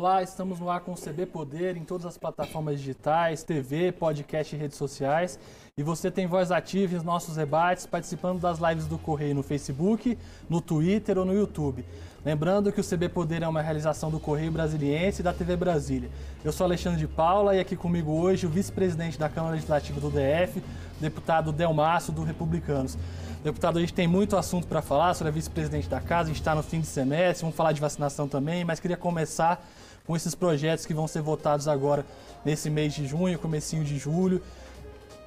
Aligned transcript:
Olá, 0.00 0.22
estamos 0.22 0.58
no 0.58 0.70
ar 0.70 0.80
com 0.80 0.92
o 0.92 0.94
CB 0.94 1.26
Poder 1.26 1.76
em 1.76 1.84
todas 1.84 2.06
as 2.06 2.16
plataformas 2.16 2.78
digitais, 2.78 3.42
TV, 3.42 3.92
podcast 3.92 4.56
e 4.56 4.58
redes 4.58 4.78
sociais. 4.78 5.38
E 5.76 5.82
você 5.82 6.10
tem 6.10 6.26
voz 6.26 6.50
ativa 6.50 6.96
em 6.96 7.02
nossos 7.02 7.36
debates, 7.36 7.84
participando 7.84 8.40
das 8.40 8.58
lives 8.58 8.86
do 8.86 8.96
Correio 8.96 9.34
no 9.34 9.42
Facebook, 9.42 10.16
no 10.48 10.62
Twitter 10.62 11.18
ou 11.18 11.26
no 11.26 11.34
YouTube. 11.34 11.84
Lembrando 12.24 12.72
que 12.72 12.80
o 12.80 12.84
CB 12.84 13.10
Poder 13.10 13.42
é 13.42 13.48
uma 13.48 13.60
realização 13.60 14.10
do 14.10 14.18
Correio 14.18 14.50
Brasiliense 14.50 15.20
e 15.20 15.22
da 15.22 15.34
TV 15.34 15.54
Brasília. 15.54 16.08
Eu 16.42 16.50
sou 16.50 16.64
Alexandre 16.64 16.98
de 16.98 17.06
Paula 17.06 17.54
e 17.54 17.60
aqui 17.60 17.76
comigo 17.76 18.10
hoje 18.10 18.46
o 18.46 18.48
vice-presidente 18.48 19.18
da 19.18 19.28
Câmara 19.28 19.52
Legislativa 19.52 20.00
do 20.00 20.08
DF, 20.08 20.62
deputado 20.98 21.52
Delmácio, 21.52 22.10
do 22.10 22.22
Republicanos. 22.22 22.96
Deputado, 23.44 23.76
a 23.76 23.80
gente 23.80 23.92
tem 23.92 24.08
muito 24.08 24.34
assunto 24.34 24.66
para 24.66 24.80
falar 24.80 25.12
sobre 25.12 25.28
a 25.28 25.32
vice-presidente 25.32 25.90
da 25.90 26.00
casa, 26.00 26.24
a 26.24 26.26
gente 26.28 26.40
está 26.40 26.54
no 26.54 26.62
fim 26.62 26.80
de 26.80 26.86
semestre, 26.86 27.42
vamos 27.42 27.56
falar 27.56 27.72
de 27.72 27.80
vacinação 27.82 28.26
também, 28.26 28.64
mas 28.64 28.80
queria 28.80 28.96
começar 28.96 29.62
com 30.10 30.16
esses 30.16 30.34
projetos 30.34 30.84
que 30.84 30.92
vão 30.92 31.06
ser 31.06 31.22
votados 31.22 31.68
agora 31.68 32.04
nesse 32.44 32.68
mês 32.68 32.92
de 32.92 33.06
junho, 33.06 33.38
comecinho 33.38 33.84
de 33.84 33.96
julho. 33.96 34.42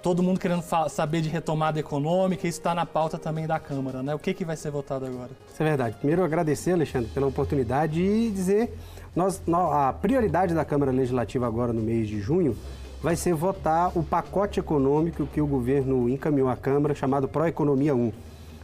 Todo 0.01 0.21
mundo 0.21 0.41
querendo 0.41 0.61
saber 0.89 1.21
de 1.21 1.29
retomada 1.29 1.79
econômica, 1.79 2.45
isso 2.45 2.59
está 2.59 2.75
na 2.75 2.85
pauta 2.85 3.17
também 3.17 3.47
da 3.47 3.57
Câmara, 3.57 4.03
né? 4.03 4.13
O 4.13 4.19
que, 4.19 4.33
que 4.33 4.43
vai 4.43 4.57
ser 4.57 4.71
votado 4.71 5.05
agora? 5.05 5.29
Isso 5.49 5.63
é 5.63 5.65
verdade. 5.65 5.95
Primeiro, 5.95 6.21
agradecer, 6.21 6.73
Alexandre, 6.73 7.09
pela 7.13 7.27
oportunidade 7.27 8.01
e 8.01 8.29
dizer 8.29 8.77
nós, 9.15 9.41
a 9.71 9.93
prioridade 9.93 10.53
da 10.53 10.65
Câmara 10.65 10.91
Legislativa 10.91 11.47
agora 11.47 11.71
no 11.71 11.81
mês 11.81 12.09
de 12.09 12.19
junho 12.19 12.53
vai 13.01 13.15
ser 13.15 13.33
votar 13.33 13.97
o 13.97 14.03
pacote 14.03 14.59
econômico 14.59 15.25
que 15.27 15.39
o 15.39 15.47
governo 15.47 16.09
encaminhou 16.09 16.49
à 16.49 16.57
Câmara, 16.57 16.93
chamado 16.93 17.25
Proeconomia 17.25 17.95
1. 17.95 18.11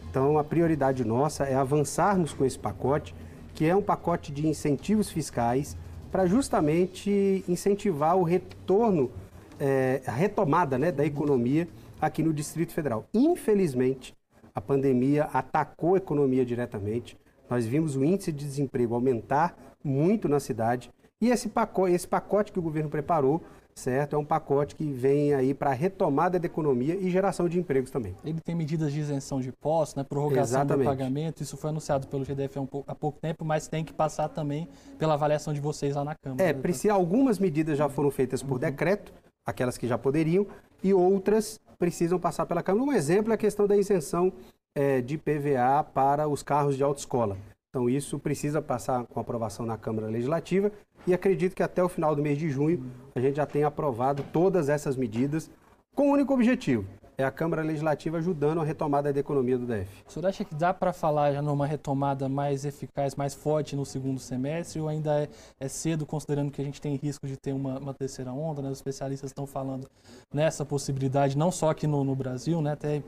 Então, 0.10 0.38
a 0.38 0.44
prioridade 0.44 1.06
nossa 1.06 1.46
é 1.46 1.56
avançarmos 1.56 2.34
com 2.34 2.44
esse 2.44 2.60
pacote, 2.60 3.16
que 3.56 3.66
é 3.66 3.74
um 3.74 3.82
pacote 3.82 4.34
de 4.34 4.46
incentivos 4.46 5.10
fiscais 5.10 5.78
para 6.12 6.26
justamente 6.26 7.44
incentivar 7.48 8.18
o 8.18 8.24
retorno, 8.24 9.12
é, 9.60 10.02
a 10.06 10.12
retomada 10.12 10.78
né, 10.78 10.92
da 10.92 11.06
economia 11.06 11.68
aqui 12.02 12.24
no 12.24 12.34
Distrito 12.34 12.74
Federal. 12.74 13.06
Infelizmente, 13.14 14.14
a 14.54 14.62
pandemia 14.62 15.26
atacou 15.34 15.96
a 15.96 15.98
economia 15.98 16.46
diretamente. 16.46 17.18
Nós 17.50 17.66
vimos 17.66 17.96
o 17.96 18.04
índice 18.04 18.32
de 18.32 18.46
desemprego 18.46 18.96
aumentar 18.96 19.56
muito 19.84 20.28
na 20.28 20.40
cidade 20.40 20.90
e 21.22 21.30
esse 21.30 21.50
pacote, 21.50 21.94
esse 21.94 22.08
pacote 22.08 22.52
que 22.52 22.60
o 22.60 22.62
governo 22.62 22.90
preparou 22.90 23.42
certo? 23.76 24.16
É 24.16 24.20
um 24.20 24.26
pacote 24.26 24.76
que 24.76 24.92
vem 24.92 25.34
aí 25.34 25.54
para 25.54 25.72
retomada 25.72 26.38
da 26.38 26.46
economia 26.46 26.96
e 26.96 27.10
geração 27.10 27.48
de 27.48 27.60
empregos 27.60 27.90
também. 27.90 28.16
Ele 28.24 28.40
tem 28.42 28.56
medidas 28.56 28.92
de 28.92 29.00
isenção 29.00 29.40
de 29.40 29.50
impostos, 29.50 29.96
né? 29.96 30.04
prorrogação 30.04 30.60
Exatamente. 30.60 30.86
do 30.86 30.90
pagamento, 30.90 31.44
isso 31.44 31.58
foi 31.58 31.70
anunciado 31.70 32.08
pelo 32.08 32.24
GDF 32.26 32.58
há, 32.58 32.62
um 32.62 32.66
pouco, 32.66 32.92
há, 32.92 32.96
pouco 32.96 33.20
tempo, 33.20 33.46
mas 33.46 33.68
tem 33.68 33.84
que 33.84 33.94
passar 33.94 34.30
também 34.30 34.68
pela 34.98 35.14
avaliação 35.14 35.54
de 35.54 35.62
vocês 35.62 35.96
lá 35.96 36.04
na 36.04 36.16
Câmara. 36.16 36.44
É, 36.44 36.54
precisa, 36.54 36.94
algumas 36.94 37.40
medidas 37.40 37.78
já 37.78 37.88
foram 37.90 38.12
feitas 38.12 38.44
por 38.44 38.54
uhum. 38.54 38.60
decreto, 38.60 39.14
aquelas 39.46 39.78
que 39.78 39.88
já 39.88 39.98
poderiam, 39.98 40.46
e 40.84 40.94
outras 40.94 41.60
precisam 41.78 42.20
passar 42.20 42.46
pela 42.46 42.62
Câmara. 42.62 42.84
Um 42.84 42.94
exemplo 42.94 43.32
é 43.32 43.36
a 43.36 43.38
questão 43.38 43.66
da 43.66 43.76
isenção 43.78 44.32
é, 44.76 45.02
de 45.02 45.18
PVA 45.18 45.84
para 45.94 46.28
os 46.28 46.44
carros 46.44 46.76
de 46.76 46.84
autoescola. 46.84 47.38
Então, 47.70 47.88
isso 47.88 48.18
precisa 48.18 48.64
passar 48.64 49.06
com 49.06 49.20
aprovação 49.20 49.64
na 49.64 49.78
Câmara 49.78 50.08
Legislativa 50.08 50.72
e 51.06 51.14
acredito 51.14 51.56
que 51.56 51.62
até 51.62 51.84
o 51.84 51.90
final 51.90 52.16
do 52.16 52.22
mês 52.22 52.36
de 52.36 52.50
junho 52.50 52.84
a 53.14 53.20
gente 53.20 53.36
já 53.36 53.46
tenha 53.46 53.68
aprovado 53.68 54.24
todas 54.34 54.70
essas 54.70 54.96
medidas 54.96 55.52
com 55.94 56.10
o 56.10 56.14
único 56.14 56.34
objetivo, 56.34 56.88
é 57.20 57.26
a 57.26 57.32
Câmara 57.32 57.62
Legislativa 57.62 58.18
ajudando 58.18 58.62
a 58.62 58.64
retomada 58.64 59.12
da 59.12 59.20
economia 59.20 59.58
do 59.58 59.66
DF. 59.66 59.90
O 60.08 60.12
senhor 60.12 60.26
acha 60.26 60.46
que 60.46 60.56
dá 60.56 60.74
para 60.74 60.94
falar 60.94 61.34
já 61.34 61.42
numa 61.42 61.68
retomada 61.68 62.30
mais 62.30 62.64
eficaz, 62.64 63.14
mais 63.14 63.34
forte 63.34 63.76
no 63.76 63.86
segundo 63.86 64.22
semestre, 64.22 64.80
ou 64.80 64.88
ainda 64.88 65.24
é, 65.24 65.30
é 65.60 65.68
cedo, 65.68 66.06
considerando 66.06 66.50
que 66.50 66.62
a 66.62 66.64
gente 66.64 66.80
tem 66.80 66.96
risco 66.96 67.28
de 67.28 67.36
ter 67.36 67.52
uma, 67.52 67.78
uma 67.78 67.94
terceira 67.94 68.32
onda? 68.32 68.62
Né? 68.62 68.70
Os 68.70 68.78
especialistas 68.78 69.32
estão 69.32 69.46
falando 69.46 69.86
nessa 70.34 70.64
possibilidade, 70.64 71.38
não 71.38 71.52
só 71.52 71.72
aqui 71.72 71.86
no, 71.86 72.06
no 72.06 72.16
Brasil, 72.16 72.62
né? 72.62 72.72
até 72.72 73.04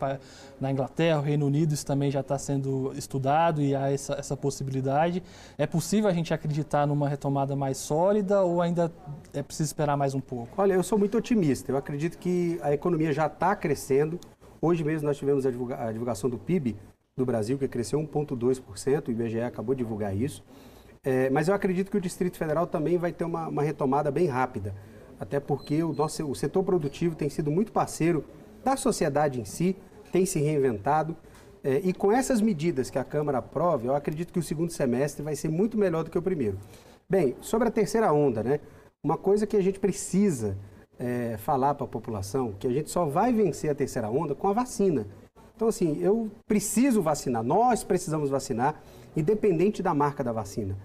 na 0.59 0.69
Inglaterra, 0.69 1.21
Reino 1.21 1.45
Unido, 1.45 1.73
isso 1.73 1.85
também 1.85 2.11
já 2.11 2.19
está 2.19 2.37
sendo 2.37 2.91
estudado 2.93 3.61
e 3.61 3.73
há 3.73 3.89
essa, 3.89 4.15
essa 4.15 4.35
possibilidade. 4.35 5.23
É 5.57 5.65
possível 5.65 6.09
a 6.09 6.13
gente 6.13 6.33
acreditar 6.33 6.85
numa 6.85 7.07
retomada 7.07 7.55
mais 7.55 7.77
sólida 7.77 8.41
ou 8.41 8.61
ainda 8.61 8.91
é 9.33 9.41
preciso 9.41 9.67
esperar 9.67 9.95
mais 9.95 10.13
um 10.13 10.19
pouco? 10.19 10.61
Olha, 10.61 10.73
eu 10.73 10.83
sou 10.83 10.99
muito 10.99 11.17
otimista. 11.17 11.71
Eu 11.71 11.77
acredito 11.77 12.17
que 12.17 12.59
a 12.61 12.73
economia 12.73 13.13
já 13.13 13.27
está 13.27 13.55
crescendo 13.55 14.00
crescendo. 14.01 14.19
Hoje 14.61 14.83
mesmo 14.83 15.07
nós 15.07 15.17
tivemos 15.17 15.45
a, 15.45 15.51
divulga 15.51 15.81
a 15.81 15.91
divulgação 15.91 16.29
do 16.29 16.37
PIB 16.37 16.75
do 17.15 17.25
Brasil, 17.25 17.57
que 17.57 17.67
cresceu 17.67 17.99
1,2%, 17.99 19.07
o 19.07 19.11
IBGE 19.11 19.41
acabou 19.41 19.75
de 19.75 19.83
divulgar 19.83 20.15
isso. 20.15 20.43
É, 21.03 21.29
mas 21.29 21.47
eu 21.47 21.53
acredito 21.53 21.89
que 21.89 21.97
o 21.97 22.01
Distrito 22.01 22.37
Federal 22.37 22.67
também 22.67 22.97
vai 22.97 23.11
ter 23.11 23.23
uma, 23.25 23.47
uma 23.47 23.63
retomada 23.63 24.11
bem 24.11 24.27
rápida, 24.27 24.75
até 25.19 25.39
porque 25.39 25.83
o, 25.83 25.93
nosso, 25.93 26.25
o 26.29 26.35
setor 26.35 26.63
produtivo 26.63 27.15
tem 27.15 27.29
sido 27.29 27.51
muito 27.51 27.71
parceiro 27.71 28.23
da 28.63 28.77
sociedade 28.77 29.39
em 29.39 29.45
si, 29.45 29.75
tem 30.11 30.25
se 30.25 30.39
reinventado. 30.39 31.15
É, 31.63 31.79
e 31.83 31.93
com 31.93 32.11
essas 32.11 32.41
medidas 32.41 32.89
que 32.89 32.97
a 32.97 33.03
Câmara 33.03 33.39
aprove, 33.39 33.87
eu 33.87 33.95
acredito 33.95 34.31
que 34.31 34.39
o 34.39 34.43
segundo 34.43 34.71
semestre 34.71 35.23
vai 35.23 35.35
ser 35.35 35.49
muito 35.49 35.77
melhor 35.77 36.03
do 36.03 36.09
que 36.09 36.17
o 36.17 36.21
primeiro. 36.21 36.57
Bem, 37.09 37.35
sobre 37.41 37.67
a 37.67 37.71
terceira 37.71 38.11
onda, 38.11 38.41
né? 38.41 38.59
Uma 39.03 39.17
coisa 39.17 39.45
que 39.45 39.57
a 39.57 39.61
gente 39.61 39.79
precisa 39.79 40.57
é, 41.01 41.35
falar 41.37 41.73
para 41.73 41.85
a 41.85 41.89
população 41.89 42.53
que 42.59 42.67
a 42.67 42.71
gente 42.71 42.91
só 42.91 43.05
vai 43.05 43.33
vencer 43.33 43.71
a 43.71 43.75
terceira 43.75 44.09
onda 44.09 44.35
com 44.35 44.47
a 44.47 44.53
vacina. 44.53 45.07
Então, 45.55 45.67
assim, 45.67 45.97
eu 45.99 46.29
preciso 46.47 47.01
vacinar, 47.01 47.43
nós 47.43 47.83
precisamos 47.83 48.29
vacinar, 48.29 48.79
independente 49.17 49.81
da 49.81 49.93
marca 49.93 50.23
da 50.23 50.31
vacina. 50.31 50.77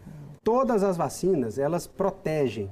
Todas 0.42 0.82
as 0.82 0.96
vacinas, 0.96 1.58
elas 1.58 1.86
protegem. 1.86 2.70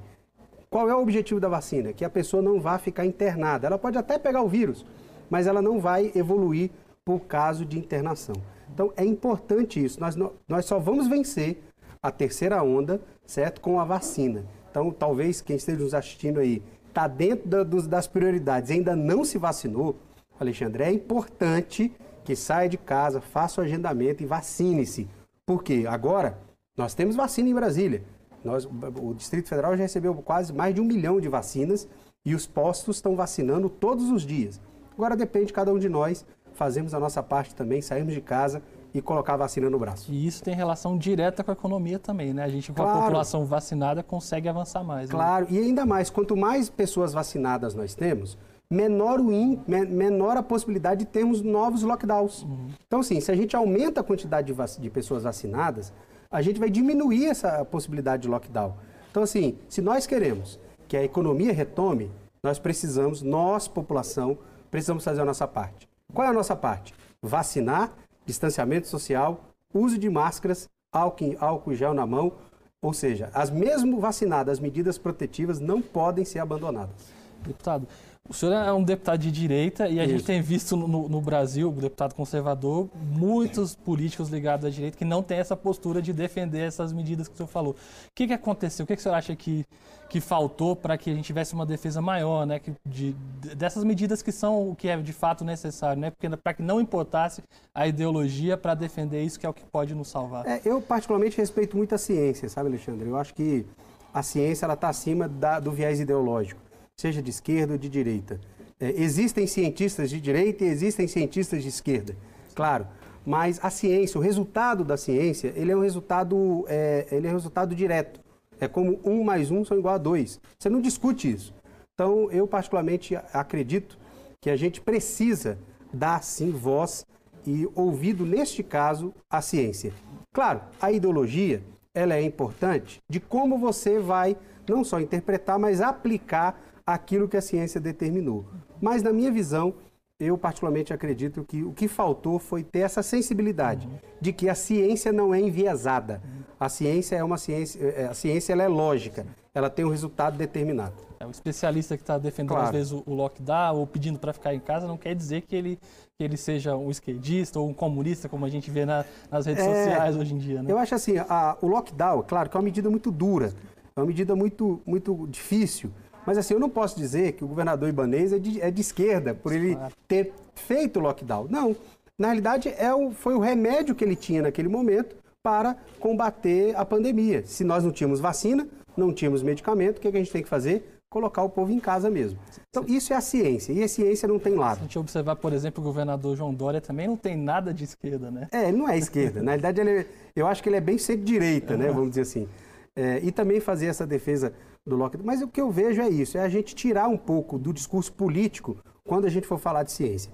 Qual 0.69 0.89
é 0.89 0.95
o 0.95 1.01
objetivo 1.01 1.39
da 1.39 1.47
vacina? 1.47 1.93
Que 1.93 2.03
a 2.03 2.09
pessoa 2.09 2.41
não 2.41 2.59
vá 2.59 2.77
ficar 2.79 3.05
internada. 3.05 3.67
Ela 3.67 3.77
pode 3.77 3.97
até 3.97 4.17
pegar 4.17 4.41
o 4.41 4.47
vírus, 4.47 4.85
mas 5.29 5.45
ela 5.45 5.61
não 5.61 5.79
vai 5.79 6.11
evoluir 6.15 6.71
por 7.03 7.19
caso 7.21 7.63
de 7.63 7.77
internação. 7.77 8.35
Então, 8.73 8.91
é 8.97 9.05
importante 9.05 9.83
isso. 9.83 9.99
Nós, 9.99 10.15
nós 10.47 10.65
só 10.65 10.79
vamos 10.79 11.07
vencer 11.07 11.61
a 12.01 12.11
terceira 12.11 12.61
onda, 12.63 12.99
certo? 13.25 13.61
Com 13.61 13.79
a 13.79 13.85
vacina. 13.85 14.45
Então, 14.69 14.91
talvez 14.91 15.41
quem 15.41 15.55
esteja 15.55 15.79
nos 15.81 15.93
assistindo 15.93 16.39
aí 16.39 16.61
está 16.95 17.09
dentro 17.09 17.49
da, 17.49 17.61
dos, 17.61 17.85
das 17.87 18.07
prioridades 18.07 18.71
ainda 18.71 18.95
não 18.95 19.25
se 19.25 19.37
vacinou, 19.37 19.97
Alexandre, 20.39 20.83
é 20.83 20.91
importante 20.91 21.93
que 22.23 22.35
saia 22.35 22.69
de 22.69 22.77
casa, 22.77 23.19
faça 23.19 23.59
o 23.59 23.63
agendamento 23.63 24.23
e 24.23 24.25
vacine-se. 24.25 25.07
Porque 25.45 25.85
agora 25.87 26.37
nós 26.77 26.93
temos 26.93 27.15
vacina 27.15 27.49
em 27.49 27.53
Brasília. 27.53 28.01
Nós, 28.43 28.65
o 28.65 29.13
Distrito 29.13 29.49
Federal 29.49 29.75
já 29.75 29.83
recebeu 29.83 30.13
quase 30.15 30.53
mais 30.53 30.73
de 30.73 30.79
um 30.79 30.85
milhão 30.85 31.19
de 31.19 31.27
vacinas 31.27 31.87
e 32.25 32.33
os 32.33 32.47
postos 32.47 32.97
estão 32.97 33.15
vacinando 33.15 33.69
todos 33.69 34.09
os 34.09 34.23
dias. 34.23 34.61
Agora 34.93 35.15
depende 35.15 35.47
de 35.47 35.53
cada 35.53 35.73
um 35.73 35.77
de 35.77 35.89
nós, 35.89 36.25
fazemos 36.53 36.93
a 36.93 36.99
nossa 36.99 37.21
parte 37.21 37.53
também, 37.53 37.81
saímos 37.81 38.13
de 38.13 38.21
casa 38.21 38.63
e 38.95 39.01
colocar 39.01 39.33
a 39.33 39.37
vacina 39.37 39.69
no 39.69 39.77
braço. 39.77 40.09
E 40.09 40.25
isso 40.25 40.41
tem 40.41 40.55
relação 40.55 40.97
direta 40.97 41.43
com 41.43 41.51
a 41.51 41.53
economia 41.53 41.99
também, 41.99 42.33
né? 42.33 42.45
A 42.45 42.47
gente, 42.47 42.71
com 42.71 42.75
claro. 42.75 42.97
a 42.97 43.01
população 43.01 43.43
vacinada, 43.43 44.01
consegue 44.01 44.47
avançar 44.47 44.85
mais. 44.85 45.09
Né? 45.09 45.15
Claro, 45.15 45.45
né? 45.51 45.51
e 45.51 45.59
ainda 45.59 45.85
mais, 45.85 46.09
quanto 46.09 46.37
mais 46.37 46.69
pessoas 46.69 47.11
vacinadas 47.11 47.75
nós 47.75 47.93
temos, 47.93 48.37
menor, 48.69 49.19
o 49.19 49.33
in, 49.33 49.61
menor 49.67 50.37
a 50.37 50.41
possibilidade 50.41 51.03
de 51.03 51.11
termos 51.11 51.41
novos 51.41 51.83
lockdowns. 51.83 52.43
Uhum. 52.43 52.69
Então, 52.87 53.01
assim, 53.01 53.19
se 53.19 53.29
a 53.29 53.35
gente 53.35 53.53
aumenta 53.53 53.99
a 53.99 54.03
quantidade 54.03 54.53
de, 54.53 54.81
de 54.81 54.89
pessoas 54.89 55.23
vacinadas, 55.23 55.91
a 56.31 56.41
gente 56.41 56.57
vai 56.57 56.69
diminuir 56.69 57.25
essa 57.25 57.65
possibilidade 57.65 58.23
de 58.23 58.29
lockdown. 58.29 58.75
Então, 59.11 59.23
assim, 59.23 59.57
se 59.67 59.81
nós 59.81 60.07
queremos 60.07 60.57
que 60.87 60.95
a 60.95 61.03
economia 61.03 61.51
retome, 61.51 62.09
nós 62.41 62.59
precisamos, 62.59 63.21
nós, 63.21 63.67
população, 63.67 64.37
precisamos 64.71 65.03
fazer 65.03 65.19
a 65.19 65.25
nossa 65.25 65.45
parte. 65.45 65.85
Qual 66.13 66.25
é 66.25 66.29
a 66.29 66.33
nossa 66.33 66.55
parte? 66.55 66.93
Vacinar 67.21 67.91
distanciamento 68.25 68.87
social, 68.87 69.43
uso 69.73 69.97
de 69.97 70.09
máscaras, 70.09 70.69
álcool, 70.91 71.35
álcool 71.39 71.75
gel 71.75 71.93
na 71.93 72.05
mão, 72.05 72.33
ou 72.81 72.93
seja, 72.93 73.29
as 73.33 73.49
mesmo 73.49 73.99
vacinadas, 73.99 74.53
as 74.53 74.59
medidas 74.59 74.97
protetivas 74.97 75.59
não 75.59 75.81
podem 75.81 76.23
ser 76.23 76.39
abandonadas. 76.39 77.13
Deputado, 77.45 77.87
o 78.27 78.33
senhor 78.33 78.53
é 78.53 78.73
um 78.73 78.83
deputado 78.83 79.19
de 79.19 79.31
direita 79.31 79.87
e 79.87 79.99
a 79.99 80.03
Isso. 80.03 80.13
gente 80.13 80.25
tem 80.25 80.41
visto 80.41 80.75
no, 80.75 81.07
no 81.07 81.21
Brasil, 81.21 81.69
o 81.69 81.71
deputado 81.71 82.15
conservador, 82.15 82.89
muitos 82.95 83.75
políticos 83.75 84.29
ligados 84.29 84.65
à 84.65 84.69
direita 84.69 84.97
que 84.97 85.05
não 85.05 85.21
têm 85.21 85.37
essa 85.37 85.55
postura 85.55 86.01
de 86.01 86.11
defender 86.11 86.61
essas 86.61 86.91
medidas 86.91 87.27
que 87.27 87.35
o 87.35 87.37
senhor 87.37 87.47
falou. 87.47 87.73
O 87.73 87.75
que, 88.15 88.25
que 88.25 88.33
aconteceu? 88.33 88.83
O 88.83 88.87
que, 88.87 88.95
que 88.95 88.99
o 88.99 89.03
senhor 89.03 89.13
acha 89.13 89.35
que, 89.35 89.63
que 90.09 90.19
faltou 90.19 90.75
para 90.75 90.97
que 90.97 91.11
a 91.11 91.13
gente 91.13 91.25
tivesse 91.25 91.53
uma 91.53 91.67
defesa 91.67 92.01
maior 92.01 92.47
né, 92.47 92.57
que, 92.57 92.73
de, 92.83 93.15
dessas 93.55 93.83
medidas 93.83 94.23
que 94.23 94.31
são 94.31 94.71
o 94.71 94.75
que 94.75 94.87
é 94.87 94.97
de 94.97 95.13
fato 95.13 95.45
necessário, 95.45 96.01
né? 96.01 96.09
Porque 96.09 96.27
para 96.35 96.55
que 96.55 96.63
não 96.63 96.81
importasse 96.81 97.43
a 97.75 97.87
ideologia 97.87 98.57
para 98.57 98.73
defender 98.73 99.23
isso 99.23 99.39
que 99.39 99.45
é 99.45 99.49
o 99.49 99.53
que 99.53 99.63
pode 99.65 99.93
nos 99.93 100.07
salvar. 100.07 100.47
É, 100.47 100.61
eu 100.65 100.81
particularmente 100.81 101.37
respeito 101.37 101.77
muito 101.77 101.93
a 101.93 101.97
ciência, 101.99 102.49
sabe, 102.49 102.69
Alexandre? 102.69 103.07
Eu 103.07 103.17
acho 103.17 103.35
que 103.35 103.67
a 104.11 104.23
ciência 104.23 104.65
ela 104.65 104.73
está 104.73 104.89
acima 104.89 105.27
da, 105.27 105.59
do 105.59 105.71
viés 105.71 105.99
ideológico 105.99 106.64
seja 106.97 107.21
de 107.21 107.29
esquerda 107.29 107.73
ou 107.73 107.79
de 107.79 107.89
direita. 107.89 108.39
É, 108.79 108.91
existem 109.01 109.47
cientistas 109.47 110.09
de 110.09 110.19
direita 110.19 110.63
e 110.63 110.67
existem 110.67 111.07
cientistas 111.07 111.61
de 111.61 111.69
esquerda, 111.69 112.15
claro. 112.53 112.87
Mas 113.25 113.59
a 113.63 113.69
ciência, 113.69 114.19
o 114.19 114.21
resultado 114.21 114.83
da 114.83 114.97
ciência, 114.97 115.51
ele 115.55 115.71
é 115.71 115.75
um 115.75 115.81
resultado, 115.81 116.63
é, 116.67 117.07
ele 117.11 117.27
é 117.27 117.31
um 117.31 117.33
resultado 117.33 117.73
direto. 117.73 118.19
É 118.59 118.67
como 118.67 118.99
um 119.03 119.23
mais 119.23 119.49
um 119.49 119.65
são 119.65 119.77
igual 119.77 119.95
a 119.95 119.97
dois. 119.97 120.39
Você 120.57 120.69
não 120.69 120.79
discute 120.79 121.31
isso. 121.31 121.53
Então, 121.93 122.29
eu 122.31 122.47
particularmente 122.47 123.15
acredito 123.33 123.97
que 124.39 124.49
a 124.49 124.55
gente 124.55 124.79
precisa 124.79 125.57
dar, 125.91 126.21
sim, 126.23 126.51
voz 126.51 127.05
e 127.47 127.67
ouvido, 127.73 128.25
neste 128.25 128.61
caso, 128.61 129.13
à 129.29 129.41
ciência. 129.41 129.91
Claro, 130.31 130.61
a 130.79 130.91
ideologia, 130.91 131.63
ela 131.95 132.13
é 132.13 132.21
importante 132.21 132.99
de 133.09 133.19
como 133.19 133.57
você 133.57 133.97
vai 133.97 134.37
não 134.67 134.83
só 134.83 134.99
interpretar, 134.99 135.57
mas 135.57 135.81
aplicar 135.81 136.61
aquilo 136.85 137.27
que 137.27 137.37
a 137.37 137.41
ciência 137.41 137.81
determinou. 137.81 138.45
Mas, 138.81 139.01
na 139.01 139.11
minha 139.11 139.31
visão, 139.31 139.73
eu 140.19 140.37
particularmente 140.37 140.93
acredito 140.93 141.43
que 141.43 141.63
o 141.63 141.73
que 141.73 141.87
faltou 141.87 142.39
foi 142.39 142.63
ter 142.63 142.79
essa 142.79 143.03
sensibilidade 143.03 143.87
uhum. 143.87 143.97
de 144.21 144.31
que 144.31 144.47
a 144.47 144.55
ciência 144.55 145.11
não 145.11 145.33
é 145.33 145.39
enviesada. 145.39 146.21
A 146.57 146.69
ciência 146.69 147.17
é 147.17 147.23
uma 147.23 147.37
ciência, 147.37 147.83
é, 147.83 148.05
a 148.05 148.13
ciência 148.13 148.53
ela 148.53 148.63
é 148.63 148.67
lógica, 148.67 149.25
ela 149.53 149.69
tem 149.69 149.83
um 149.83 149.89
resultado 149.89 150.37
determinado. 150.37 150.93
É, 151.19 151.25
o 151.25 151.31
especialista 151.31 151.97
que 151.97 152.03
está 152.03 152.17
defendendo 152.17 152.51
claro. 152.51 152.65
às 152.65 152.71
vezes 152.71 152.91
o, 152.93 153.03
o 153.05 153.13
lockdown 153.13 153.77
ou 153.77 153.85
pedindo 153.85 154.17
para 154.17 154.31
ficar 154.31 154.53
em 154.53 154.59
casa 154.59 154.87
não 154.87 154.97
quer 154.97 155.13
dizer 155.13 155.41
que 155.41 155.53
ele, 155.53 155.77
que 156.17 156.23
ele 156.23 156.37
seja 156.37 156.77
um 156.77 156.89
esquerdista 156.89 157.59
ou 157.59 157.67
um 157.67 157.73
comunista, 157.73 158.29
como 158.29 158.45
a 158.45 158.49
gente 158.49 158.71
vê 158.71 158.85
na, 158.85 159.03
nas 159.29 159.45
redes 159.45 159.65
é, 159.65 159.83
sociais 159.83 160.15
hoje 160.15 160.33
em 160.33 160.37
dia. 160.37 160.63
Né? 160.63 160.71
Eu 160.71 160.77
acho 160.77 160.95
assim, 160.95 161.17
a, 161.17 161.57
o 161.61 161.67
lockdown, 161.67 162.23
claro, 162.23 162.49
que 162.49 162.55
é 162.55 162.57
uma 162.57 162.65
medida 162.65 162.89
muito 162.89 163.11
dura, 163.11 163.53
é 163.97 163.99
uma 163.99 164.05
medida 164.05 164.33
muito, 164.33 164.81
muito 164.85 165.27
difícil. 165.27 165.91
Mas 166.25 166.37
assim, 166.37 166.53
eu 166.53 166.59
não 166.59 166.69
posso 166.69 166.97
dizer 166.97 167.33
que 167.33 167.43
o 167.43 167.47
governador 167.47 167.87
Ibanez 167.87 168.33
é 168.33 168.39
de, 168.39 168.61
é 168.61 168.71
de 168.71 168.81
esquerda 168.81 169.33
por 169.33 169.53
ele 169.53 169.77
ter 170.07 170.33
feito 170.55 170.99
o 170.99 171.01
lockdown. 171.01 171.47
Não. 171.49 171.75
Na 172.17 172.27
realidade, 172.27 172.73
é 172.77 172.93
o, 172.93 173.11
foi 173.11 173.35
o 173.35 173.39
remédio 173.39 173.93
que 173.93 174.03
ele 174.03 174.15
tinha 174.15 174.41
naquele 174.41 174.69
momento 174.69 175.15
para 175.43 175.75
combater 175.99 176.75
a 176.75 176.83
pandemia. 176.83 177.43
Se 177.45 177.63
nós 177.63 177.83
não 177.83 177.91
tínhamos 177.91 178.19
vacina, 178.19 178.67
não 178.97 179.13
tínhamos 179.13 179.43
medicamento, 179.43 179.97
o 179.97 180.01
que, 180.01 180.07
é 180.07 180.11
que 180.11 180.17
a 180.17 180.19
gente 180.19 180.31
tem 180.31 180.41
que 180.41 180.49
fazer? 180.49 180.99
Colocar 181.09 181.43
o 181.43 181.49
povo 181.49 181.71
em 181.71 181.79
casa 181.79 182.09
mesmo. 182.09 182.39
Então, 182.69 182.83
isso 182.87 183.13
é 183.13 183.15
a 183.15 183.21
ciência. 183.21 183.71
E 183.71 183.83
a 183.83 183.87
ciência 183.87 184.27
não 184.27 184.39
tem 184.39 184.55
lado. 184.55 184.77
Se 184.77 184.81
a 184.81 184.83
gente 184.85 184.99
observar, 184.99 185.35
por 185.35 185.53
exemplo, 185.53 185.83
o 185.83 185.85
governador 185.85 186.35
João 186.35 186.53
Dória 186.53 186.81
também 186.81 187.07
não 187.07 187.15
tem 187.15 187.37
nada 187.37 187.73
de 187.73 187.83
esquerda, 187.83 188.31
né? 188.31 188.47
É, 188.51 188.69
ele 188.69 188.77
não 188.77 188.89
é 188.89 188.97
esquerda. 188.97 189.41
Na 189.41 189.51
realidade, 189.51 189.79
ele 189.79 189.89
é, 189.91 190.05
eu 190.35 190.47
acho 190.47 190.63
que 190.63 190.69
ele 190.69 190.77
é 190.77 190.81
bem 190.81 190.97
centro-direita, 190.97 191.77
né? 191.77 191.87
Vamos 191.87 192.09
dizer 192.09 192.21
assim. 192.21 192.47
É, 192.95 193.19
e 193.21 193.31
também 193.31 193.59
fazer 193.59 193.85
essa 193.87 194.07
defesa 194.07 194.53
do 194.85 194.95
lockdown. 194.95 195.25
Mas 195.25 195.41
o 195.41 195.47
que 195.47 195.59
eu 195.59 195.71
vejo 195.71 196.01
é 196.01 196.09
isso, 196.09 196.37
é 196.37 196.41
a 196.41 196.49
gente 196.49 196.75
tirar 196.75 197.07
um 197.07 197.17
pouco 197.17 197.57
do 197.57 197.73
discurso 197.73 198.13
político 198.13 198.77
quando 199.03 199.25
a 199.25 199.29
gente 199.29 199.47
for 199.47 199.59
falar 199.59 199.83
de 199.83 199.91
ciência. 199.91 200.31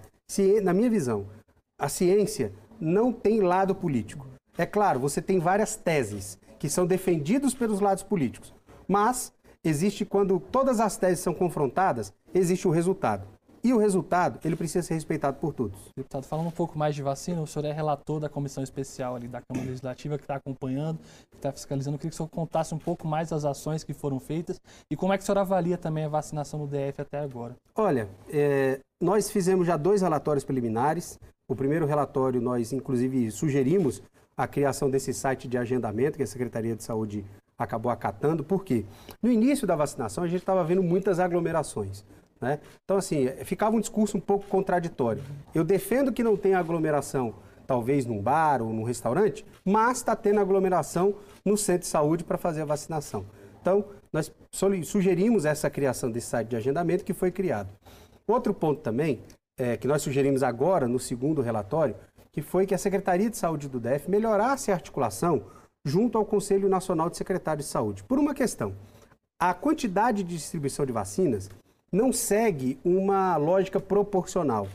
na 0.61 0.73
minha 0.73 0.89
visão, 0.89 1.27
a 1.79 1.89
ciência 1.89 2.53
não 2.79 3.11
tem 3.11 3.41
lado 3.41 3.75
político. 3.75 4.27
É 4.57 4.65
claro, 4.65 4.99
você 4.99 5.21
tem 5.21 5.39
várias 5.39 5.75
teses 5.75 6.37
que 6.59 6.69
são 6.69 6.85
defendidas 6.85 7.53
pelos 7.53 7.79
lados 7.79 8.03
políticos, 8.03 8.53
mas 8.87 9.33
existe 9.63 10.05
quando 10.05 10.39
todas 10.39 10.79
as 10.79 10.97
teses 10.97 11.23
são 11.23 11.33
confrontadas, 11.33 12.13
existe 12.33 12.67
o 12.67 12.71
resultado. 12.71 13.27
E 13.63 13.73
o 13.73 13.77
resultado, 13.77 14.39
ele 14.43 14.55
precisa 14.55 14.81
ser 14.81 14.95
respeitado 14.95 15.37
por 15.37 15.53
todos. 15.53 15.77
Deputado, 15.95 16.23
falando 16.23 16.47
um 16.47 16.51
pouco 16.51 16.77
mais 16.77 16.95
de 16.95 17.03
vacina, 17.03 17.41
o 17.41 17.45
senhor 17.45 17.65
é 17.65 17.71
relator 17.71 18.19
da 18.19 18.27
comissão 18.27 18.63
especial 18.63 19.15
ali 19.15 19.27
da 19.27 19.39
Câmara 19.41 19.67
Legislativa 19.67 20.17
que 20.17 20.23
está 20.23 20.35
acompanhando, 20.35 20.97
que 21.29 21.37
está 21.37 21.51
fiscalizando. 21.51 21.95
Eu 21.95 21.99
queria 21.99 22.09
que 22.09 22.15
o 22.15 22.17
senhor 22.17 22.29
contasse 22.29 22.73
um 22.73 22.79
pouco 22.79 23.07
mais 23.07 23.29
das 23.29 23.45
ações 23.45 23.83
que 23.83 23.93
foram 23.93 24.19
feitas 24.19 24.59
e 24.89 24.95
como 24.95 25.13
é 25.13 25.17
que 25.17 25.23
o 25.23 25.25
senhor 25.25 25.37
avalia 25.37 25.77
também 25.77 26.05
a 26.05 26.09
vacinação 26.09 26.59
no 26.59 26.67
DF 26.67 27.01
até 27.01 27.19
agora. 27.19 27.55
Olha, 27.75 28.09
é, 28.33 28.79
nós 28.99 29.29
fizemos 29.29 29.67
já 29.67 29.77
dois 29.77 30.01
relatórios 30.01 30.43
preliminares. 30.43 31.19
O 31.47 31.55
primeiro 31.55 31.85
relatório, 31.85 32.41
nós 32.41 32.73
inclusive 32.73 33.29
sugerimos 33.29 34.01
a 34.35 34.47
criação 34.47 34.89
desse 34.89 35.13
site 35.13 35.47
de 35.47 35.57
agendamento 35.57 36.17
que 36.17 36.23
a 36.23 36.27
Secretaria 36.27 36.75
de 36.75 36.83
Saúde 36.83 37.23
acabou 37.57 37.91
acatando. 37.91 38.43
Por 38.43 38.63
quê? 38.63 38.85
No 39.21 39.31
início 39.31 39.67
da 39.67 39.75
vacinação, 39.75 40.23
a 40.23 40.27
gente 40.27 40.39
estava 40.39 40.63
vendo 40.63 40.81
muitas 40.81 41.19
aglomerações. 41.19 42.03
Né? 42.41 42.59
Então, 42.83 42.97
assim, 42.97 43.27
ficava 43.45 43.75
um 43.75 43.79
discurso 43.79 44.17
um 44.17 44.21
pouco 44.21 44.47
contraditório. 44.47 45.21
Eu 45.53 45.63
defendo 45.63 46.11
que 46.11 46.23
não 46.23 46.35
tenha 46.35 46.57
aglomeração, 46.57 47.35
talvez 47.67 48.05
num 48.05 48.21
bar 48.21 48.61
ou 48.61 48.73
num 48.73 48.83
restaurante, 48.83 49.45
mas 49.63 49.99
está 49.99 50.15
tendo 50.15 50.39
aglomeração 50.39 51.13
no 51.45 51.55
centro 51.55 51.81
de 51.81 51.87
saúde 51.87 52.23
para 52.23 52.37
fazer 52.37 52.63
a 52.63 52.65
vacinação. 52.65 53.25
Então, 53.61 53.85
nós 54.11 54.33
sugerimos 54.83 55.45
essa 55.45 55.69
criação 55.69 56.11
desse 56.11 56.27
site 56.27 56.49
de 56.49 56.55
agendamento 56.55 57.05
que 57.05 57.13
foi 57.13 57.31
criado. 57.31 57.69
Outro 58.27 58.53
ponto 58.53 58.81
também, 58.81 59.21
é, 59.57 59.77
que 59.77 59.87
nós 59.87 60.01
sugerimos 60.01 60.41
agora, 60.41 60.87
no 60.87 60.99
segundo 60.99 61.41
relatório, 61.41 61.95
que 62.31 62.41
foi 62.41 62.65
que 62.65 62.73
a 62.73 62.77
Secretaria 62.77 63.29
de 63.29 63.37
Saúde 63.37 63.69
do 63.69 63.79
DF 63.79 64.09
melhorasse 64.09 64.71
a 64.71 64.73
articulação 64.73 65.43
junto 65.85 66.17
ao 66.17 66.25
Conselho 66.25 66.67
Nacional 66.69 67.09
de 67.09 67.17
Secretários 67.17 67.67
de 67.67 67.71
Saúde. 67.71 68.03
Por 68.03 68.17
uma 68.17 68.33
questão, 68.33 68.75
a 69.39 69.53
quantidade 69.53 70.23
de 70.23 70.35
distribuição 70.35 70.85
de 70.85 70.91
vacinas 70.91 71.49
não 71.91 72.13
segue 72.13 72.79
uma 72.85 73.35
lógica 73.35 73.79
proporcional. 73.79 74.67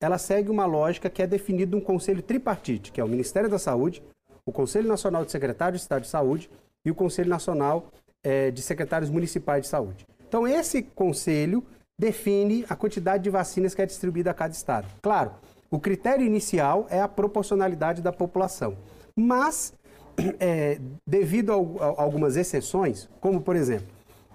Ela 0.00 0.18
segue 0.18 0.50
uma 0.50 0.64
lógica 0.64 1.10
que 1.10 1.22
é 1.22 1.26
definida 1.26 1.76
um 1.76 1.80
conselho 1.80 2.22
tripartite, 2.22 2.90
que 2.90 3.00
é 3.00 3.04
o 3.04 3.08
Ministério 3.08 3.50
da 3.50 3.58
Saúde, 3.58 4.02
o 4.46 4.52
Conselho 4.52 4.88
Nacional 4.88 5.24
de 5.24 5.30
Secretários 5.30 5.80
de 5.80 5.84
Estado 5.84 6.02
de 6.02 6.08
Saúde 6.08 6.50
e 6.84 6.90
o 6.90 6.94
Conselho 6.94 7.28
Nacional 7.28 7.86
é, 8.22 8.50
de 8.50 8.62
Secretários 8.62 9.10
Municipais 9.10 9.62
de 9.62 9.68
Saúde. 9.68 10.06
Então, 10.26 10.48
esse 10.48 10.82
conselho 10.82 11.64
define 11.98 12.64
a 12.68 12.74
quantidade 12.74 13.22
de 13.22 13.30
vacinas 13.30 13.74
que 13.74 13.82
é 13.82 13.86
distribuída 13.86 14.30
a 14.30 14.34
cada 14.34 14.52
estado. 14.52 14.86
Claro, 15.00 15.32
o 15.70 15.78
critério 15.78 16.26
inicial 16.26 16.86
é 16.90 17.00
a 17.00 17.08
proporcionalidade 17.08 18.02
da 18.02 18.12
população, 18.12 18.76
mas, 19.16 19.72
é, 20.40 20.78
devido 21.06 21.52
a, 21.52 21.84
a 21.84 22.02
algumas 22.02 22.36
exceções, 22.36 23.08
como 23.20 23.40
por 23.40 23.54
exemplo, 23.54 23.86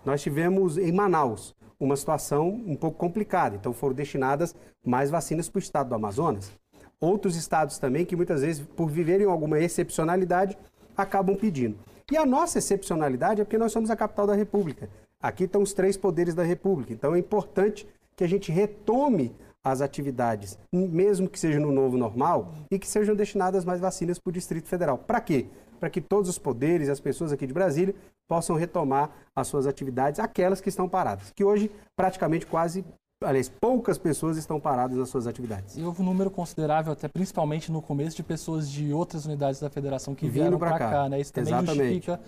nós 0.06 0.22
tivemos 0.22 0.78
em 0.78 0.92
Manaus 0.92 1.54
uma 1.80 1.96
situação 1.96 2.50
um 2.50 2.76
pouco 2.76 2.98
complicada. 2.98 3.56
Então 3.56 3.74
foram 3.74 3.96
destinadas 3.96 4.56
mais 4.86 5.10
vacinas 5.10 5.48
para 5.50 5.60
o 5.60 5.62
estado 5.62 5.90
do 5.90 5.96
Amazonas. 5.96 6.52
Outros 7.00 7.36
estados 7.36 7.78
também 7.78 8.06
que 8.06 8.16
muitas 8.16 8.42
vezes, 8.42 8.66
por 8.76 8.90
viverem 8.90 9.26
alguma 9.26 9.60
excepcionalidade, 9.60 10.58
acabam 10.98 11.36
pedindo. 11.36 11.78
E 12.12 12.18
a 12.18 12.26
nossa 12.26 12.58
excepcionalidade 12.58 13.40
é 13.40 13.44
porque 13.44 13.58
nós 13.58 13.72
somos 13.72 13.90
a 13.90 13.96
capital 13.96 14.28
da 14.28 14.34
República. 14.34 14.90
Aqui 15.22 15.46
estão 15.46 15.62
os 15.62 15.74
três 15.74 15.96
poderes 15.96 16.34
da 16.34 16.44
República. 16.44 16.92
Então 16.92 17.16
é 17.16 17.20
importante 17.20 17.88
que 18.16 18.24
a 18.24 18.28
gente 18.28 18.52
retome 18.52 19.34
as 19.64 19.82
atividades, 19.82 20.58
mesmo 20.74 21.30
que 21.30 21.40
seja 21.40 21.60
no 21.60 21.72
novo 21.72 21.98
normal, 21.98 22.54
e 22.72 22.80
que 22.80 22.88
sejam 22.88 23.16
destinadas 23.16 23.64
mais 23.64 23.80
vacinas 23.80 24.18
para 24.18 24.30
o 24.30 24.34
Distrito 24.34 24.68
Federal. 24.68 24.98
Para 24.98 25.22
quê? 25.22 25.48
Para 25.80 25.90
que 25.90 26.02
todos 26.02 26.30
os 26.30 26.38
poderes 26.38 26.88
e 26.88 26.92
as 26.92 27.00
pessoas 27.00 27.32
aqui 27.32 27.46
de 27.46 27.54
Brasília 27.54 27.94
possam 28.30 28.56
retomar 28.56 29.10
as 29.36 29.48
suas 29.48 29.66
atividades, 29.66 30.20
aquelas 30.20 30.62
que 30.62 30.70
estão 30.70 30.88
paradas, 30.88 31.32
que 31.36 31.44
hoje 31.44 31.72
praticamente 31.98 32.46
quase 32.46 32.86
aliás, 33.22 33.50
poucas 33.50 33.98
pessoas 33.98 34.38
estão 34.38 34.62
paradas 34.62 34.98
nas 34.98 35.10
suas 35.10 35.28
atividades. 35.28 35.76
E 35.76 35.84
houve 35.84 36.02
um 36.02 36.06
número 36.06 36.32
considerável, 36.32 36.94
até 36.94 37.08
principalmente 37.08 37.70
no 37.70 37.82
começo, 37.82 38.16
de 38.16 38.24
pessoas 38.24 38.70
de 38.72 38.94
outras 38.94 39.26
unidades 39.26 39.60
da 39.60 39.70
federação 39.70 40.16
que 40.16 40.30
vieram 40.30 40.58
para 40.58 40.78
cá. 40.78 40.90
cá. 40.90 41.10
né? 41.10 41.20
Isso 41.20 41.34
também 41.34 41.54
Exatamente. 41.54 41.96
justifica 41.96 42.20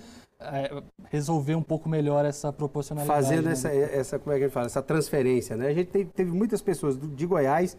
é, 0.41 0.83
resolver 1.09 1.55
um 1.55 1.63
pouco 1.63 1.87
melhor 1.87 2.25
essa 2.25 2.51
proporcionalidade. 2.51 3.23
Fazendo 3.23 3.45
né? 3.45 3.51
essa, 3.53 3.69
essa, 3.69 4.19
como 4.19 4.35
é 4.35 4.37
que 4.37 4.43
ele 4.45 4.51
fala, 4.51 4.65
essa 4.65 4.81
transferência. 4.81 5.55
Né? 5.55 5.67
A 5.67 5.73
gente 5.73 5.87
teve, 5.87 6.09
teve 6.09 6.31
muitas 6.31 6.61
pessoas 6.61 6.97
de 6.97 7.25
Goiás 7.25 7.77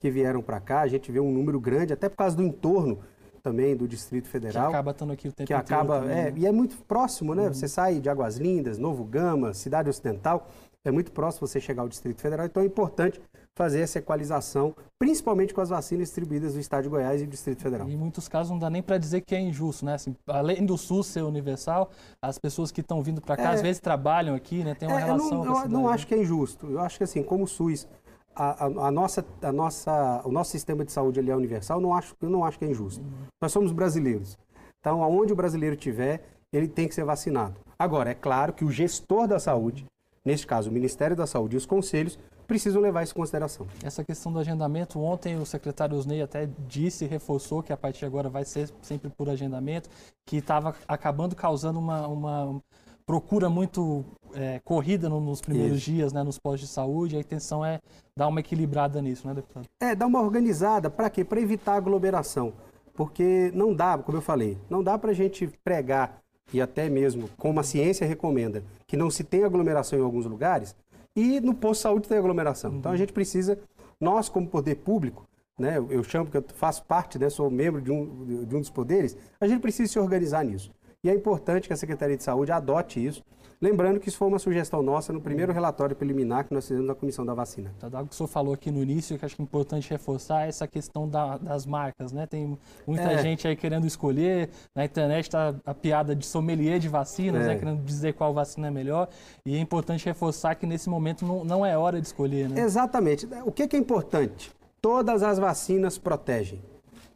que 0.00 0.10
vieram 0.10 0.40
para 0.40 0.60
cá, 0.60 0.80
a 0.80 0.88
gente 0.88 1.10
vê 1.10 1.20
um 1.20 1.30
número 1.30 1.60
grande, 1.60 1.92
até 1.92 2.08
por 2.08 2.16
causa 2.16 2.36
do 2.36 2.42
entorno 2.42 2.98
também 3.44 3.76
do 3.76 3.86
Distrito 3.86 4.26
Federal. 4.26 4.70
Que 4.70 4.74
acaba 4.74 4.90
estando 4.90 5.12
aqui 5.12 5.28
o 5.28 5.32
tempo 5.32 5.46
que 5.46 5.52
acaba, 5.52 6.00
também, 6.00 6.18
é, 6.18 6.30
né? 6.30 6.34
E 6.36 6.46
é 6.46 6.50
muito 6.50 6.76
próximo, 6.84 7.34
né? 7.34 7.46
Uhum. 7.46 7.52
Você 7.52 7.68
sai 7.68 8.00
de 8.00 8.08
Águas 8.08 8.38
Lindas, 8.38 8.78
Novo 8.78 9.04
Gama, 9.04 9.52
Cidade 9.52 9.90
Ocidental, 9.90 10.48
é 10.82 10.90
muito 10.90 11.12
próximo 11.12 11.46
você 11.46 11.60
chegar 11.60 11.82
ao 11.82 11.88
Distrito 11.88 12.20
Federal, 12.20 12.44
então 12.44 12.62
é 12.62 12.66
importante 12.66 13.20
fazer 13.56 13.80
essa 13.80 13.98
equalização, 13.98 14.74
principalmente 14.98 15.54
com 15.54 15.60
as 15.60 15.70
vacinas 15.70 16.08
distribuídas 16.08 16.54
do 16.54 16.60
Estado 16.60 16.82
de 16.82 16.88
Goiás 16.88 17.22
e 17.22 17.24
do 17.24 17.30
Distrito 17.30 17.62
Federal. 17.62 17.88
Em 17.88 17.96
muitos 17.96 18.28
casos 18.28 18.50
não 18.50 18.58
dá 18.58 18.68
nem 18.68 18.82
para 18.82 18.98
dizer 18.98 19.22
que 19.22 19.34
é 19.34 19.40
injusto, 19.40 19.84
né? 19.84 19.94
Assim, 19.94 20.14
além 20.26 20.66
do 20.66 20.76
SUS 20.76 21.06
ser 21.06 21.22
universal, 21.22 21.90
as 22.20 22.38
pessoas 22.38 22.70
que 22.70 22.80
estão 22.80 23.02
vindo 23.02 23.20
para 23.20 23.36
cá 23.36 23.44
é, 23.44 23.54
às 23.54 23.62
vezes 23.62 23.80
trabalham 23.80 24.34
aqui, 24.34 24.64
né? 24.64 24.74
Tem 24.74 24.88
uma 24.88 25.00
é, 25.00 25.04
relação. 25.04 25.44
Eu 25.44 25.44
não, 25.44 25.62
eu 25.62 25.68
não 25.68 25.88
acho 25.88 26.06
que 26.06 26.14
é 26.14 26.18
injusto. 26.18 26.70
Eu 26.70 26.80
acho 26.80 26.98
que 26.98 27.04
assim, 27.04 27.22
como 27.22 27.44
o 27.44 27.48
SUS 27.48 27.86
a, 28.34 28.64
a, 28.64 28.90
nossa, 28.90 29.24
a 29.42 29.52
nossa, 29.52 30.22
o 30.24 30.32
nosso 30.32 30.50
sistema 30.50 30.84
de 30.84 30.92
saúde 30.92 31.20
ali 31.20 31.30
é 31.30 31.36
universal, 31.36 31.80
não 31.80 31.94
acho, 31.94 32.14
eu 32.20 32.30
não 32.30 32.44
acho 32.44 32.58
que 32.58 32.64
é 32.64 32.68
injusto. 32.68 33.02
Uhum. 33.02 33.26
Nós 33.40 33.52
somos 33.52 33.72
brasileiros. 33.72 34.36
Então, 34.80 35.02
aonde 35.02 35.32
o 35.32 35.36
brasileiro 35.36 35.76
tiver, 35.76 36.22
ele 36.52 36.68
tem 36.68 36.86
que 36.88 36.94
ser 36.94 37.04
vacinado. 37.04 37.56
Agora, 37.78 38.10
é 38.10 38.14
claro 38.14 38.52
que 38.52 38.64
o 38.64 38.70
gestor 38.70 39.26
da 39.26 39.38
saúde, 39.38 39.86
neste 40.24 40.46
caso 40.46 40.70
o 40.70 40.72
Ministério 40.72 41.16
da 41.16 41.26
Saúde 41.26 41.56
e 41.56 41.58
os 41.58 41.66
conselhos, 41.66 42.18
precisam 42.46 42.80
levar 42.80 43.02
isso 43.02 43.12
em 43.12 43.16
consideração. 43.16 43.66
Essa 43.82 44.04
questão 44.04 44.32
do 44.32 44.38
agendamento, 44.38 45.00
ontem 45.00 45.36
o 45.36 45.46
secretário 45.46 45.96
Osney 45.96 46.20
até 46.20 46.48
disse 46.68 47.06
reforçou 47.06 47.62
que 47.62 47.72
a 47.72 47.76
partir 47.76 48.00
de 48.00 48.06
agora 48.06 48.28
vai 48.28 48.44
ser 48.44 48.70
sempre 48.82 49.10
por 49.10 49.28
agendamento, 49.28 49.88
que 50.26 50.36
estava 50.36 50.74
acabando 50.86 51.34
causando 51.34 51.78
uma, 51.78 52.06
uma 52.06 52.62
procura 53.06 53.48
muito 53.48 54.04
é, 54.34 54.60
corrida 54.64 55.08
no, 55.08 55.20
nos 55.20 55.40
primeiros 55.40 55.78
Isso. 55.78 55.90
dias, 55.90 56.12
né, 56.12 56.22
nos 56.22 56.38
postos 56.38 56.68
de 56.68 56.74
saúde. 56.74 57.16
A 57.16 57.20
intenção 57.20 57.64
é 57.64 57.80
dar 58.16 58.28
uma 58.28 58.40
equilibrada 58.40 59.00
nisso, 59.00 59.26
né, 59.26 59.34
deputado? 59.34 59.66
É, 59.80 59.94
dar 59.94 60.06
uma 60.06 60.20
organizada. 60.20 60.90
Para 60.90 61.10
quê? 61.10 61.24
Para 61.24 61.40
evitar 61.40 61.74
aglomeração. 61.74 62.52
Porque 62.94 63.50
não 63.54 63.74
dá, 63.74 63.98
como 63.98 64.18
eu 64.18 64.22
falei, 64.22 64.56
não 64.70 64.82
dá 64.82 64.96
para 64.96 65.10
a 65.10 65.14
gente 65.14 65.48
pregar 65.64 66.22
e 66.52 66.60
até 66.60 66.88
mesmo 66.88 67.28
como 67.36 67.58
a 67.60 67.62
ciência 67.62 68.06
recomenda, 68.06 68.62
que 68.86 68.96
não 68.96 69.10
se 69.10 69.24
tenha 69.24 69.46
aglomeração 69.46 69.98
em 69.98 70.02
alguns 70.02 70.26
lugares, 70.26 70.76
e 71.16 71.40
no 71.40 71.54
posto 71.54 71.80
de 71.80 71.82
saúde 71.82 72.08
tem 72.08 72.18
aglomeração. 72.18 72.70
Uhum. 72.70 72.78
Então 72.78 72.92
a 72.92 72.96
gente 72.96 73.12
precisa, 73.12 73.58
nós 74.00 74.28
como 74.28 74.46
poder 74.46 74.76
público, 74.76 75.26
né, 75.58 75.78
eu, 75.78 75.90
eu 75.90 76.04
chamo 76.04 76.30
que 76.30 76.36
eu 76.36 76.44
faço 76.54 76.84
parte, 76.84 77.18
né, 77.18 77.30
sou 77.30 77.50
membro 77.50 77.80
de 77.80 77.90
um, 77.90 78.44
de 78.44 78.56
um 78.56 78.60
dos 78.60 78.70
poderes, 78.70 79.16
a 79.40 79.46
gente 79.46 79.60
precisa 79.60 79.92
se 79.92 79.98
organizar 79.98 80.44
nisso. 80.44 80.72
E 81.04 81.10
é 81.10 81.14
importante 81.14 81.68
que 81.68 81.72
a 81.72 81.76
Secretaria 81.76 82.16
de 82.16 82.24
Saúde 82.24 82.50
adote 82.50 83.04
isso 83.04 83.22
Lembrando 83.64 83.98
que 83.98 84.10
isso 84.10 84.18
foi 84.18 84.28
uma 84.28 84.38
sugestão 84.38 84.82
nossa 84.82 85.10
no 85.10 85.22
primeiro 85.22 85.50
relatório 85.50 85.96
preliminar 85.96 86.44
que 86.44 86.52
nós 86.52 86.66
fizemos 86.66 86.86
na 86.86 86.94
Comissão 86.94 87.24
da 87.24 87.32
Vacina. 87.32 87.72
Tá, 87.78 87.86
algo 87.86 88.08
que 88.08 88.14
o 88.14 88.14
senhor 88.14 88.28
falou 88.28 88.52
aqui 88.52 88.70
no 88.70 88.82
início, 88.82 89.18
que 89.18 89.24
acho 89.24 89.36
que 89.36 89.40
é 89.40 89.44
importante 89.44 89.88
reforçar, 89.88 90.44
é 90.44 90.48
essa 90.48 90.66
questão 90.66 91.08
da, 91.08 91.38
das 91.38 91.64
marcas, 91.64 92.12
né? 92.12 92.26
Tem 92.26 92.58
muita 92.86 93.12
é. 93.12 93.22
gente 93.22 93.48
aí 93.48 93.56
querendo 93.56 93.86
escolher, 93.86 94.50
na 94.74 94.84
internet 94.84 95.24
está 95.24 95.54
a 95.64 95.72
piada 95.72 96.14
de 96.14 96.26
sommelier 96.26 96.78
de 96.78 96.90
vacinas, 96.90 97.46
né? 97.46 97.52
é. 97.52 97.54
né? 97.54 97.58
querendo 97.58 97.82
dizer 97.82 98.12
qual 98.12 98.34
vacina 98.34 98.66
é 98.68 98.70
melhor, 98.70 99.08
e 99.46 99.56
é 99.56 99.58
importante 99.58 100.04
reforçar 100.04 100.54
que 100.56 100.66
nesse 100.66 100.90
momento 100.90 101.24
não, 101.24 101.42
não 101.42 101.64
é 101.64 101.76
hora 101.78 101.98
de 102.00 102.06
escolher, 102.06 102.50
né? 102.50 102.60
Exatamente. 102.60 103.26
O 103.46 103.52
que, 103.52 103.66
que 103.66 103.76
é 103.76 103.78
importante? 103.78 104.52
Todas 104.80 105.22
as 105.22 105.38
vacinas 105.38 105.96
protegem. 105.96 106.60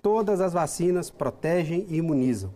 Todas 0.00 0.40
as 0.40 0.54
vacinas 0.54 1.11
protegem 1.11 1.85
e 1.90 1.97
imunizam 1.97 2.54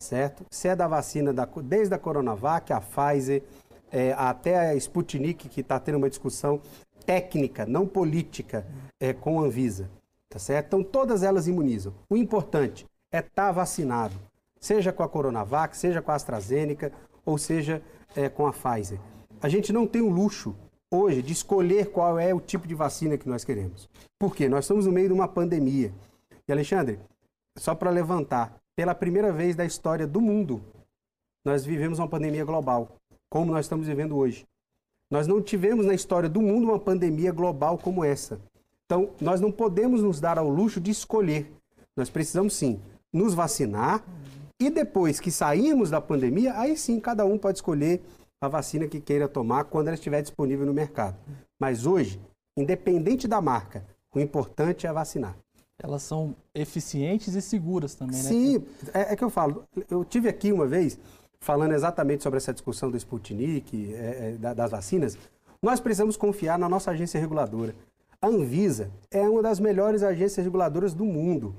certo? 0.00 0.44
Se 0.50 0.68
é 0.68 0.76
da 0.76 0.86
vacina, 0.86 1.32
da, 1.32 1.46
desde 1.62 1.94
a 1.94 1.98
Coronavac, 1.98 2.72
a 2.72 2.80
Pfizer, 2.80 3.42
é, 3.90 4.12
até 4.12 4.70
a 4.70 4.74
Sputnik, 4.74 5.48
que 5.48 5.60
está 5.60 5.78
tendo 5.78 5.98
uma 5.98 6.10
discussão 6.10 6.60
técnica, 7.04 7.64
não 7.64 7.86
política, 7.86 8.66
é, 9.00 9.12
com 9.12 9.40
a 9.40 9.44
Anvisa, 9.44 9.88
tá 10.28 10.38
certo? 10.38 10.66
Então, 10.66 10.82
todas 10.82 11.22
elas 11.22 11.46
imunizam. 11.46 11.94
O 12.10 12.16
importante 12.16 12.86
é 13.12 13.18
estar 13.18 13.46
tá 13.46 13.52
vacinado, 13.52 14.14
seja 14.60 14.92
com 14.92 15.02
a 15.02 15.08
Coronavac, 15.08 15.76
seja 15.76 16.02
com 16.02 16.10
a 16.10 16.14
AstraZeneca, 16.14 16.92
ou 17.24 17.38
seja 17.38 17.82
é, 18.14 18.28
com 18.28 18.46
a 18.46 18.52
Pfizer. 18.52 18.98
A 19.40 19.48
gente 19.48 19.72
não 19.72 19.86
tem 19.86 20.02
o 20.02 20.10
luxo 20.10 20.54
hoje 20.90 21.22
de 21.22 21.32
escolher 21.32 21.90
qual 21.90 22.18
é 22.18 22.34
o 22.34 22.40
tipo 22.40 22.66
de 22.66 22.74
vacina 22.74 23.18
que 23.18 23.28
nós 23.28 23.44
queremos. 23.44 23.88
Por 24.18 24.34
quê? 24.34 24.48
Nós 24.48 24.64
estamos 24.64 24.86
no 24.86 24.92
meio 24.92 25.08
de 25.08 25.14
uma 25.14 25.28
pandemia. 25.28 25.92
E, 26.48 26.52
Alexandre, 26.52 26.98
só 27.58 27.74
para 27.74 27.90
levantar, 27.90 28.56
pela 28.76 28.94
primeira 28.94 29.32
vez 29.32 29.56
da 29.56 29.64
história 29.64 30.06
do 30.06 30.20
mundo, 30.20 30.62
nós 31.44 31.64
vivemos 31.64 31.98
uma 31.98 32.06
pandemia 32.06 32.44
global, 32.44 32.96
como 33.30 33.50
nós 33.50 33.64
estamos 33.64 33.86
vivendo 33.86 34.16
hoje. 34.16 34.46
Nós 35.10 35.26
não 35.26 35.40
tivemos 35.40 35.86
na 35.86 35.94
história 35.94 36.28
do 36.28 36.42
mundo 36.42 36.64
uma 36.64 36.78
pandemia 36.78 37.32
global 37.32 37.78
como 37.78 38.04
essa. 38.04 38.38
Então, 38.84 39.10
nós 39.20 39.40
não 39.40 39.50
podemos 39.50 40.02
nos 40.02 40.20
dar 40.20 40.38
ao 40.38 40.48
luxo 40.48 40.80
de 40.80 40.90
escolher. 40.90 41.50
Nós 41.96 42.10
precisamos 42.10 42.54
sim 42.54 42.80
nos 43.12 43.32
vacinar 43.32 44.04
e 44.60 44.68
depois 44.68 45.20
que 45.20 45.30
sairmos 45.30 45.90
da 45.90 46.00
pandemia, 46.00 46.58
aí 46.58 46.76
sim 46.76 47.00
cada 47.00 47.24
um 47.24 47.38
pode 47.38 47.58
escolher 47.58 48.02
a 48.40 48.48
vacina 48.48 48.86
que 48.86 49.00
queira 49.00 49.26
tomar 49.26 49.64
quando 49.64 49.88
ela 49.88 49.94
estiver 49.94 50.20
disponível 50.20 50.66
no 50.66 50.74
mercado. 50.74 51.16
Mas 51.58 51.86
hoje, 51.86 52.20
independente 52.56 53.26
da 53.26 53.40
marca, 53.40 53.86
o 54.14 54.20
importante 54.20 54.86
é 54.86 54.92
vacinar 54.92 55.36
elas 55.82 56.02
são 56.02 56.34
eficientes 56.54 57.34
e 57.34 57.42
seguras 57.42 57.94
também, 57.94 58.16
né? 58.16 58.28
Sim, 58.28 58.64
é, 58.94 59.12
é, 59.12 59.16
que 59.16 59.22
eu 59.22 59.30
falo. 59.30 59.64
Eu 59.90 60.04
tive 60.04 60.28
aqui 60.28 60.52
uma 60.52 60.66
vez 60.66 60.98
falando 61.38 61.72
exatamente 61.72 62.22
sobre 62.22 62.38
essa 62.38 62.52
discussão 62.52 62.90
do 62.90 62.96
Sputnik, 62.96 63.94
é, 63.94 64.36
é, 64.42 64.54
das 64.54 64.70
vacinas. 64.70 65.18
Nós 65.62 65.80
precisamos 65.80 66.16
confiar 66.16 66.58
na 66.58 66.68
nossa 66.68 66.90
agência 66.90 67.20
reguladora. 67.20 67.74
A 68.20 68.28
Anvisa 68.28 68.90
é 69.10 69.28
uma 69.28 69.42
das 69.42 69.60
melhores 69.60 70.02
agências 70.02 70.44
reguladoras 70.44 70.94
do 70.94 71.04
mundo. 71.04 71.54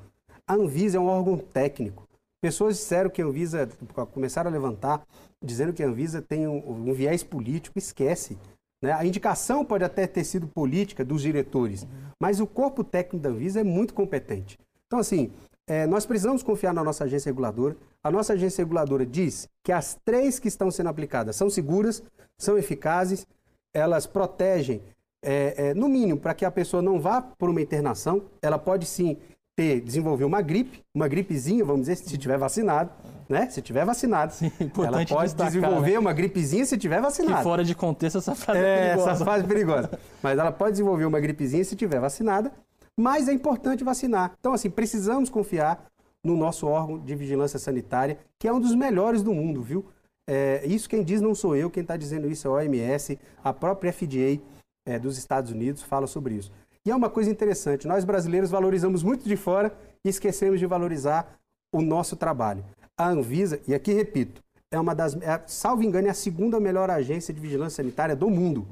A 0.48 0.56
Anvisa 0.56 0.98
é 0.98 1.00
um 1.00 1.08
órgão 1.08 1.38
técnico. 1.38 2.08
Pessoas 2.42 2.78
disseram 2.78 3.10
que 3.10 3.22
a 3.22 3.26
Anvisa, 3.26 3.70
começaram 4.12 4.50
a 4.50 4.54
levantar, 4.54 5.06
dizendo 5.44 5.74
que 5.74 5.84
a 5.84 5.88
Anvisa 5.88 6.22
tem 6.22 6.48
um, 6.48 6.90
um 6.90 6.94
viés 6.94 7.24
político. 7.24 7.78
Esquece. 7.78 8.38
Né? 8.82 8.92
A 8.92 9.06
indicação 9.06 9.66
pode 9.66 9.84
até 9.84 10.06
ter 10.08 10.24
sido 10.24 10.48
política 10.48 11.04
dos 11.04 11.22
diretores, 11.22 11.84
uhum. 11.84 11.90
mas 12.20 12.40
o 12.40 12.48
corpo 12.48 12.84
técnico 12.84 13.24
da 13.24 13.30
Anvisa 13.30 13.60
é 13.60 13.64
muito 13.64 13.94
competente. 13.94 14.58
Então, 14.86 15.00
assim, 15.00 15.32
é, 15.68 15.86
nós 15.86 16.06
precisamos 16.06 16.42
confiar 16.42 16.74
na 16.74 16.84
nossa 16.84 17.04
agência 17.04 17.30
reguladora. 17.30 17.76
A 18.04 18.10
nossa 18.10 18.34
agência 18.34 18.64
reguladora 18.64 19.06
diz 19.06 19.50
que 19.64 19.72
as 19.72 19.98
três 20.06 20.40
que 20.40 20.48
estão 20.48 20.72
sendo 20.72 20.88
aplicadas 20.88 21.36
são 21.36 21.50
seguras, 21.50 22.02
são 22.38 22.58
eficazes, 22.58 23.28
elas 23.74 24.08
protegem, 24.08 24.82
é, 25.22 25.70
é, 25.70 25.74
no 25.74 25.90
mínimo, 25.90 26.20
para 26.20 26.34
que 26.34 26.46
a 26.46 26.52
pessoa 26.52 26.82
não 26.82 27.02
vá 27.02 27.22
por 27.22 27.50
uma 27.50 27.62
internação. 27.62 28.26
Ela 28.42 28.58
pode 28.58 28.86
sim 28.86 29.18
ter, 29.58 29.82
desenvolver 29.82 30.24
uma 30.24 30.42
gripe, 30.42 30.82
uma 30.96 31.08
gripezinha, 31.08 31.66
vamos 31.66 31.82
dizer, 31.82 31.98
se 31.98 32.14
estiver 32.14 32.38
vacinado 32.38 32.92
né? 33.30 33.50
Se 33.50 33.62
tiver 33.62 33.86
vacinado. 33.86 34.34
Sim, 34.34 34.52
ela 34.78 35.06
pode 35.06 35.24
destacar, 35.24 35.48
desenvolver 35.48 35.92
né? 35.92 36.00
uma 36.00 36.14
gripezinha 36.14 36.66
se 36.66 36.78
tiver 36.78 37.02
vacinado. 37.02 37.38
Que 37.38 37.44
fora 37.44 37.64
de 37.64 37.76
contexto 37.76 38.18
essa 38.18 38.36
frase 38.36 38.60
é, 38.60 38.64
é 38.64 38.88
perigosa. 38.88 39.12
Essa 39.12 39.26
frase 39.26 39.44
é 39.44 39.48
perigosa. 39.48 40.00
Mas 40.24 40.40
ela 40.40 40.52
pode 40.52 40.72
desenvolver 40.72 41.06
uma 41.06 41.20
gripezinha 41.20 41.64
se 41.64 41.76
tiver 41.76 42.00
vacinada, 42.00 42.52
mas 42.98 43.28
é 43.28 43.34
importante 43.34 43.84
vacinar. 43.84 44.34
Então, 44.40 44.54
assim, 44.54 44.70
precisamos 44.70 45.30
confiar 45.30 45.86
no 46.24 46.36
nosso 46.36 46.68
órgão 46.68 47.00
de 47.00 47.16
vigilância 47.16 47.60
sanitária, 47.60 48.18
que 48.40 48.48
é 48.48 48.54
um 48.54 48.60
dos 48.60 48.74
melhores 48.74 49.22
do 49.22 49.34
mundo, 49.34 49.62
viu? 49.62 49.86
É, 50.30 50.66
isso 50.66 50.90
quem 50.90 51.04
diz 51.04 51.22
não 51.22 51.34
sou 51.34 51.56
eu, 51.56 51.70
quem 51.70 51.82
está 51.82 51.96
dizendo 51.96 52.30
isso 52.30 52.48
é 52.48 52.52
a 52.52 52.54
OMS, 52.56 53.18
a 53.42 53.54
própria 53.54 53.94
FDA 53.94 54.42
é, 54.86 55.00
dos 55.00 55.18
Estados 55.18 55.52
Unidos 55.52 55.82
fala 55.82 56.06
sobre 56.06 56.36
isso. 56.36 56.52
E 56.88 56.90
é 56.90 56.96
uma 56.96 57.10
coisa 57.10 57.30
interessante, 57.30 57.86
nós 57.86 58.06
brasileiros 58.06 58.50
valorizamos 58.50 59.04
muito 59.04 59.28
de 59.28 59.36
fora 59.36 59.76
e 60.06 60.08
esquecemos 60.08 60.58
de 60.58 60.66
valorizar 60.66 61.38
o 61.76 61.82
nosso 61.82 62.16
trabalho 62.16 62.64
a 62.98 63.10
Anvisa, 63.10 63.60
e 63.68 63.76
aqui 63.76 63.92
repito, 63.92 64.42
é 64.72 64.80
uma 64.80 64.96
das, 64.96 65.14
é, 65.16 65.44
salvo 65.48 65.84
engano, 65.84 66.08
é 66.08 66.12
a 66.12 66.14
segunda 66.14 66.62
melhor 66.62 66.90
agência 66.90 67.34
de 67.34 67.42
vigilância 67.42 67.84
sanitária 67.84 68.16
do 68.16 68.30
mundo. 68.30 68.66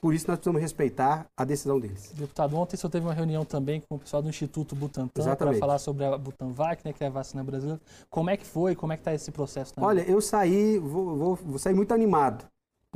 Por 0.00 0.14
isso 0.14 0.28
nós 0.28 0.38
precisamos 0.38 0.62
respeitar 0.62 1.26
a 1.36 1.44
decisão 1.44 1.80
deles. 1.80 2.12
Deputado, 2.14 2.56
ontem 2.56 2.76
você 2.76 2.88
teve 2.88 3.04
uma 3.04 3.12
reunião 3.12 3.44
também 3.44 3.80
com 3.80 3.96
o 3.96 3.98
pessoal 3.98 4.22
do 4.22 4.28
Instituto 4.28 4.76
Butantan 4.76 5.34
para 5.34 5.52
falar 5.54 5.78
sobre 5.78 6.04
a 6.04 6.16
Butanvac, 6.16 6.82
né, 6.84 6.92
que 6.92 7.02
é 7.02 7.08
a 7.08 7.10
vacina 7.10 7.42
brasileira. 7.42 7.80
Como 8.08 8.30
é 8.30 8.36
que 8.36 8.46
foi? 8.46 8.76
Como 8.76 8.92
é 8.92 8.96
que 8.96 9.00
está 9.00 9.12
esse 9.12 9.32
processo? 9.32 9.74
Também? 9.74 9.88
Olha, 9.88 10.02
eu 10.02 10.20
saí, 10.20 10.78
vou, 10.78 11.16
vou, 11.16 11.34
vou 11.34 11.58
sair 11.58 11.74
muito 11.74 11.92
animado, 11.92 12.44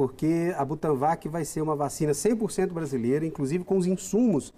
porque 0.01 0.55
a 0.57 0.65
Butanvac 0.65 1.29
vai 1.29 1.45
ser 1.45 1.61
uma 1.61 1.77
vacina 1.77 2.13
100% 2.13 2.69
brasileira, 2.73 3.27
inclusive 3.27 3.65
com 3.65 3.77
os 3.77 3.87
insumos 3.87 4.51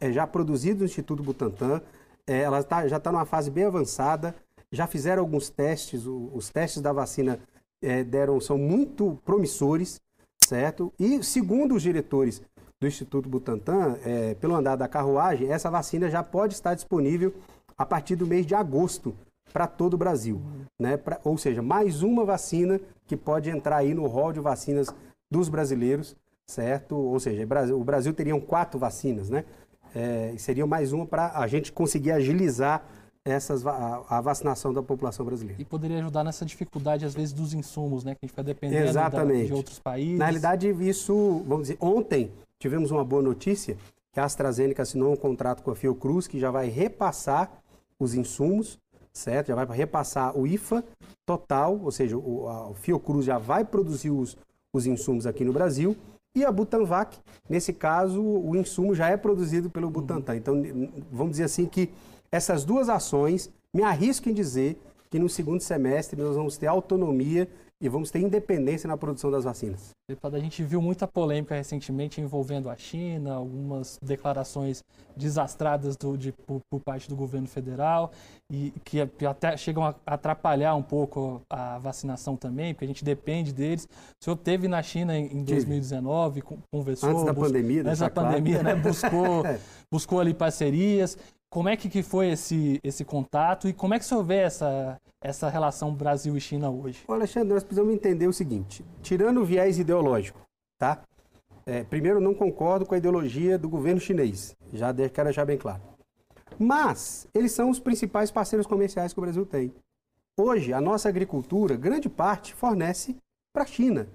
é, 0.00 0.12
já 0.12 0.24
produzidos 0.24 0.78
no 0.78 0.84
Instituto 0.84 1.20
Butantan. 1.20 1.82
É, 2.24 2.42
ela 2.42 2.62
tá, 2.62 2.86
já 2.86 2.98
está 2.98 3.10
numa 3.10 3.24
fase 3.24 3.50
bem 3.50 3.64
avançada 3.64 4.36
já 4.70 4.86
fizeram 4.86 5.22
alguns 5.22 5.50
testes, 5.50 6.04
os 6.06 6.48
testes 6.48 6.80
da 6.80 6.92
vacina 6.92 7.40
é, 7.82 8.04
deram, 8.04 8.40
são 8.40 8.56
muito 8.56 9.18
promissores, 9.24 10.00
certo? 10.44 10.92
E 10.96 11.20
segundo 11.24 11.74
os 11.74 11.82
diretores 11.82 12.40
do 12.80 12.86
Instituto 12.86 13.28
Butantan, 13.28 13.96
pelo 14.40 14.54
andar 14.54 14.76
da 14.76 14.86
carruagem, 14.86 15.50
essa 15.50 15.70
vacina 15.70 16.08
já 16.08 16.22
pode 16.22 16.54
estar 16.54 16.74
disponível 16.74 17.34
a 17.76 17.84
partir 17.84 18.14
do 18.14 18.28
mês 18.28 18.46
de 18.46 18.54
agosto 18.54 19.12
para 19.52 19.66
todo 19.66 19.94
o 19.94 19.98
Brasil. 19.98 20.40
Né? 20.78 20.96
Pra, 20.96 21.20
ou 21.24 21.38
seja, 21.38 21.62
mais 21.62 22.02
uma 22.02 22.24
vacina 22.24 22.80
que 23.06 23.16
pode 23.16 23.50
entrar 23.50 23.76
aí 23.76 23.94
no 23.94 24.06
rol 24.06 24.32
de 24.32 24.40
vacinas 24.40 24.88
dos 25.30 25.48
brasileiros, 25.48 26.16
certo? 26.46 26.96
Ou 26.96 27.18
seja, 27.20 27.46
o 27.74 27.84
Brasil 27.84 28.12
teria 28.12 28.38
quatro 28.40 28.78
vacinas, 28.78 29.30
né? 29.30 29.44
É, 29.94 30.34
seria 30.38 30.66
mais 30.66 30.92
uma 30.92 31.06
para 31.06 31.38
a 31.38 31.46
gente 31.46 31.70
conseguir 31.70 32.10
agilizar 32.10 32.84
essas, 33.24 33.66
a, 33.66 34.04
a, 34.08 34.20
vacinação 34.20 34.72
da 34.72 34.82
população 34.82 35.24
brasileira. 35.24 35.60
E 35.60 35.64
poderia 35.64 35.98
ajudar 35.98 36.24
nessa 36.24 36.44
dificuldade, 36.44 37.04
às 37.06 37.14
vezes, 37.14 37.32
dos 37.32 37.54
insumos, 37.54 38.04
né? 38.04 38.14
Que 38.14 38.18
a 38.22 38.26
gente 38.26 38.32
fica 38.32 38.42
dependendo 38.42 38.92
da, 38.92 39.08
de 39.08 39.52
outros 39.52 39.78
países. 39.78 40.18
Na 40.18 40.26
realidade, 40.26 40.68
isso, 40.68 41.42
vamos 41.46 41.68
dizer, 41.68 41.78
ontem 41.80 42.30
tivemos 42.58 42.90
uma 42.90 43.04
boa 43.04 43.22
notícia, 43.22 43.76
que 44.12 44.20
a 44.20 44.24
AstraZeneca 44.24 44.82
assinou 44.82 45.12
um 45.12 45.16
contrato 45.16 45.62
com 45.62 45.70
a 45.70 45.76
Fiocruz, 45.76 46.26
que 46.26 46.38
já 46.38 46.50
vai 46.50 46.68
repassar 46.68 47.50
os 47.98 48.14
insumos, 48.14 48.78
certo? 49.14 49.48
Já 49.48 49.54
vai 49.54 49.76
repassar 49.76 50.36
o 50.36 50.46
IFA 50.46 50.84
total, 51.24 51.80
ou 51.82 51.90
seja, 51.90 52.16
o, 52.16 52.48
a, 52.48 52.70
o 52.70 52.74
Fiocruz 52.74 53.24
já 53.24 53.38
vai 53.38 53.64
produzir 53.64 54.10
os, 54.10 54.36
os 54.72 54.86
insumos 54.86 55.26
aqui 55.26 55.44
no 55.44 55.52
Brasil, 55.52 55.96
e 56.36 56.44
a 56.44 56.50
Butanvac, 56.50 57.16
nesse 57.48 57.72
caso, 57.72 58.20
o 58.20 58.56
insumo 58.56 58.92
já 58.92 59.08
é 59.08 59.16
produzido 59.16 59.70
pelo 59.70 59.88
Butantan. 59.88 60.34
Então, 60.34 60.60
vamos 61.10 61.32
dizer 61.32 61.44
assim 61.44 61.64
que 61.64 61.90
essas 62.30 62.64
duas 62.64 62.88
ações, 62.88 63.48
me 63.72 63.84
arrisco 63.84 64.28
em 64.28 64.34
dizer 64.34 64.80
que 65.08 65.18
no 65.18 65.28
segundo 65.28 65.60
semestre 65.60 66.20
nós 66.20 66.34
vamos 66.34 66.56
ter 66.56 66.66
autonomia 66.66 67.48
e 67.84 67.88
vamos 67.88 68.10
ter 68.10 68.18
independência 68.18 68.88
na 68.88 68.96
produção 68.96 69.30
das 69.30 69.44
vacinas. 69.44 69.90
Deputado, 70.08 70.36
a 70.36 70.40
gente 70.40 70.64
viu 70.64 70.80
muita 70.80 71.06
polêmica 71.06 71.54
recentemente 71.54 72.18
envolvendo 72.18 72.70
a 72.70 72.76
China, 72.76 73.34
algumas 73.34 73.98
declarações 74.02 74.82
desastradas 75.14 75.94
do, 75.94 76.16
de, 76.16 76.32
por, 76.32 76.62
por, 76.70 76.80
parte 76.80 77.10
do 77.10 77.14
governo 77.14 77.46
federal 77.46 78.10
e 78.50 78.72
que 78.84 79.00
até 79.26 79.54
chegam 79.58 79.84
a 79.84 79.94
atrapalhar 80.06 80.74
um 80.74 80.82
pouco 80.82 81.42
a 81.50 81.78
vacinação 81.78 82.36
também, 82.36 82.72
porque 82.72 82.86
a 82.86 82.88
gente 82.88 83.04
depende 83.04 83.52
deles. 83.52 83.86
O 84.18 84.24
senhor 84.24 84.36
teve 84.36 84.66
na 84.66 84.82
China 84.82 85.14
em, 85.14 85.26
em 85.26 85.44
2019, 85.44 86.42
conversou... 86.72 87.10
Antes 87.10 87.24
da 87.24 87.34
bus, 87.34 87.48
pandemia, 87.48 87.82
Antes 87.82 87.98
da 87.98 88.08
claro. 88.08 88.30
pandemia, 88.30 88.62
né? 88.62 88.74
Buscou, 88.76 89.42
buscou 89.92 90.20
ali 90.20 90.32
parcerias. 90.32 91.18
Como 91.54 91.68
é 91.68 91.76
que 91.76 92.02
foi 92.02 92.30
esse, 92.30 92.80
esse 92.82 93.04
contato 93.04 93.68
e 93.68 93.72
como 93.72 93.94
é 93.94 93.98
que 94.00 94.04
o 94.04 94.08
senhor 94.08 94.24
vê 94.24 94.38
essa, 94.38 95.00
essa 95.22 95.48
relação 95.48 95.94
Brasil 95.94 96.36
e 96.36 96.40
China 96.40 96.68
hoje? 96.68 97.04
Olha, 97.06 97.18
Alexandre, 97.18 97.54
nós 97.54 97.62
precisamos 97.62 97.94
entender 97.94 98.26
o 98.26 98.32
seguinte: 98.32 98.84
tirando 99.00 99.40
o 99.40 99.44
viés 99.44 99.78
ideológico, 99.78 100.40
tá? 100.80 101.00
É, 101.64 101.84
primeiro, 101.84 102.20
não 102.20 102.34
concordo 102.34 102.84
com 102.84 102.96
a 102.96 102.98
ideologia 102.98 103.56
do 103.56 103.68
governo 103.68 104.00
chinês, 104.00 104.56
já 104.72 104.92
quero 104.92 105.28
deixar 105.28 105.44
bem 105.44 105.56
claro. 105.56 105.80
Mas 106.58 107.28
eles 107.32 107.52
são 107.52 107.70
os 107.70 107.78
principais 107.78 108.32
parceiros 108.32 108.66
comerciais 108.66 109.12
que 109.12 109.20
o 109.20 109.22
Brasil 109.22 109.46
tem. 109.46 109.72
Hoje, 110.36 110.72
a 110.72 110.80
nossa 110.80 111.08
agricultura, 111.08 111.76
grande 111.76 112.08
parte, 112.08 112.52
fornece 112.52 113.16
para 113.54 113.62
a 113.62 113.66
China, 113.66 114.08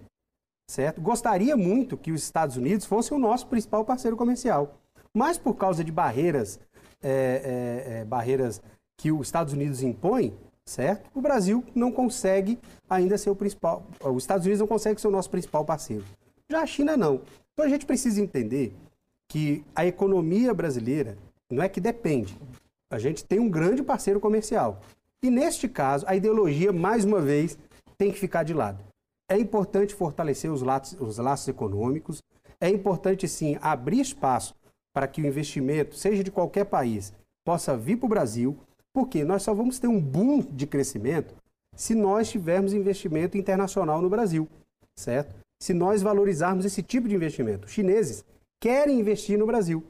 certo? 0.70 1.00
Gostaria 1.00 1.56
muito 1.56 1.96
que 1.96 2.12
os 2.12 2.22
Estados 2.22 2.58
Unidos 2.58 2.86
fossem 2.86 3.16
o 3.16 3.20
nosso 3.20 3.48
principal 3.48 3.86
parceiro 3.86 4.18
comercial, 4.18 4.76
mas 5.14 5.38
por 5.38 5.56
causa 5.56 5.84
de 5.84 5.92
barreiras, 5.92 6.60
é, 7.02 7.10
é, 7.88 8.00
é, 8.00 8.06
barreiras 8.06 8.62
que 8.98 9.12
os 9.12 9.28
Estados 9.28 9.54
Unidos 9.54 9.82
impõem, 9.82 10.34
certo? 10.66 11.10
O 11.16 11.22
Brasil 11.22 11.64
não 11.74 11.92
consegue 11.92 12.60
ainda 12.90 13.18
ser 13.18 13.30
o 13.30 13.36
principal, 13.36 13.86
os 14.04 14.24
Estados 14.24 14.46
Unidos 14.46 14.60
não 14.60 14.68
consegue 14.68 15.00
ser 15.00 15.08
o 15.08 15.12
nosso 15.12 15.30
principal 15.30 15.64
parceiro. 15.64 16.04
Já 16.50 16.62
a 16.62 16.66
China 16.66 16.98
não. 16.98 17.22
Então 17.54 17.66
a 17.66 17.70
gente 17.70 17.86
precisa 17.86 18.22
entender 18.22 18.74
que 19.30 19.64
a 19.76 19.86
economia 19.86 20.54
brasileira 20.54 21.18
não 21.50 21.64
é 21.64 21.70
que 21.70 21.80
depende. 21.80 22.38
A 22.92 22.98
gente 22.98 23.24
tem 23.24 23.40
um 23.40 23.50
grande 23.50 23.84
parceiro 23.84 24.20
comercial. 24.20 24.82
E 25.22 25.30
neste 25.30 25.68
caso, 25.68 26.06
a 26.08 26.16
ideologia, 26.16 26.72
mais 26.72 27.06
uma 27.06 27.22
vez, 27.22 27.58
tem 27.98 28.12
que 28.12 28.20
ficar 28.20 28.44
de 28.44 28.54
lado. 28.54 28.84
É 29.30 29.38
importante 29.38 29.94
fortalecer 29.94 30.52
os 30.52 30.62
laços, 30.62 31.00
os 31.00 31.18
laços 31.18 31.48
econômicos, 31.48 32.24
é 32.60 32.70
importante 32.70 33.28
sim 33.28 33.58
abrir 33.62 34.02
espaço 34.02 34.56
para 34.94 35.08
que 35.08 35.22
o 35.22 35.26
investimento, 35.26 35.96
seja 35.96 36.24
de 36.24 36.32
qualquer 36.32 36.66
país, 36.66 37.14
possa 37.46 37.78
vir 37.78 37.98
para 37.98 38.06
o 38.06 38.10
Brasil, 38.10 38.58
porque 38.94 39.24
nós 39.24 39.44
só 39.44 39.54
vamos 39.54 39.80
ter 39.80 39.88
um 39.88 40.00
boom 40.00 40.42
de 40.42 40.66
crescimento 40.68 41.36
se 41.76 41.96
nós 41.96 42.30
tivermos 42.30 42.74
investimento 42.74 43.38
internacional 43.38 44.02
no 44.02 44.10
Brasil, 44.10 44.48
certo? 44.96 45.34
Se 45.62 45.74
nós 45.74 46.02
valorizarmos 46.02 46.66
esse 46.66 46.84
tipo 46.84 47.08
de 47.08 47.16
investimento. 47.16 47.68
Os 47.68 47.72
chineses 47.72 48.26
querem 48.60 49.00
investir 49.00 49.38
no 49.38 49.46
Brasil, 49.46 49.84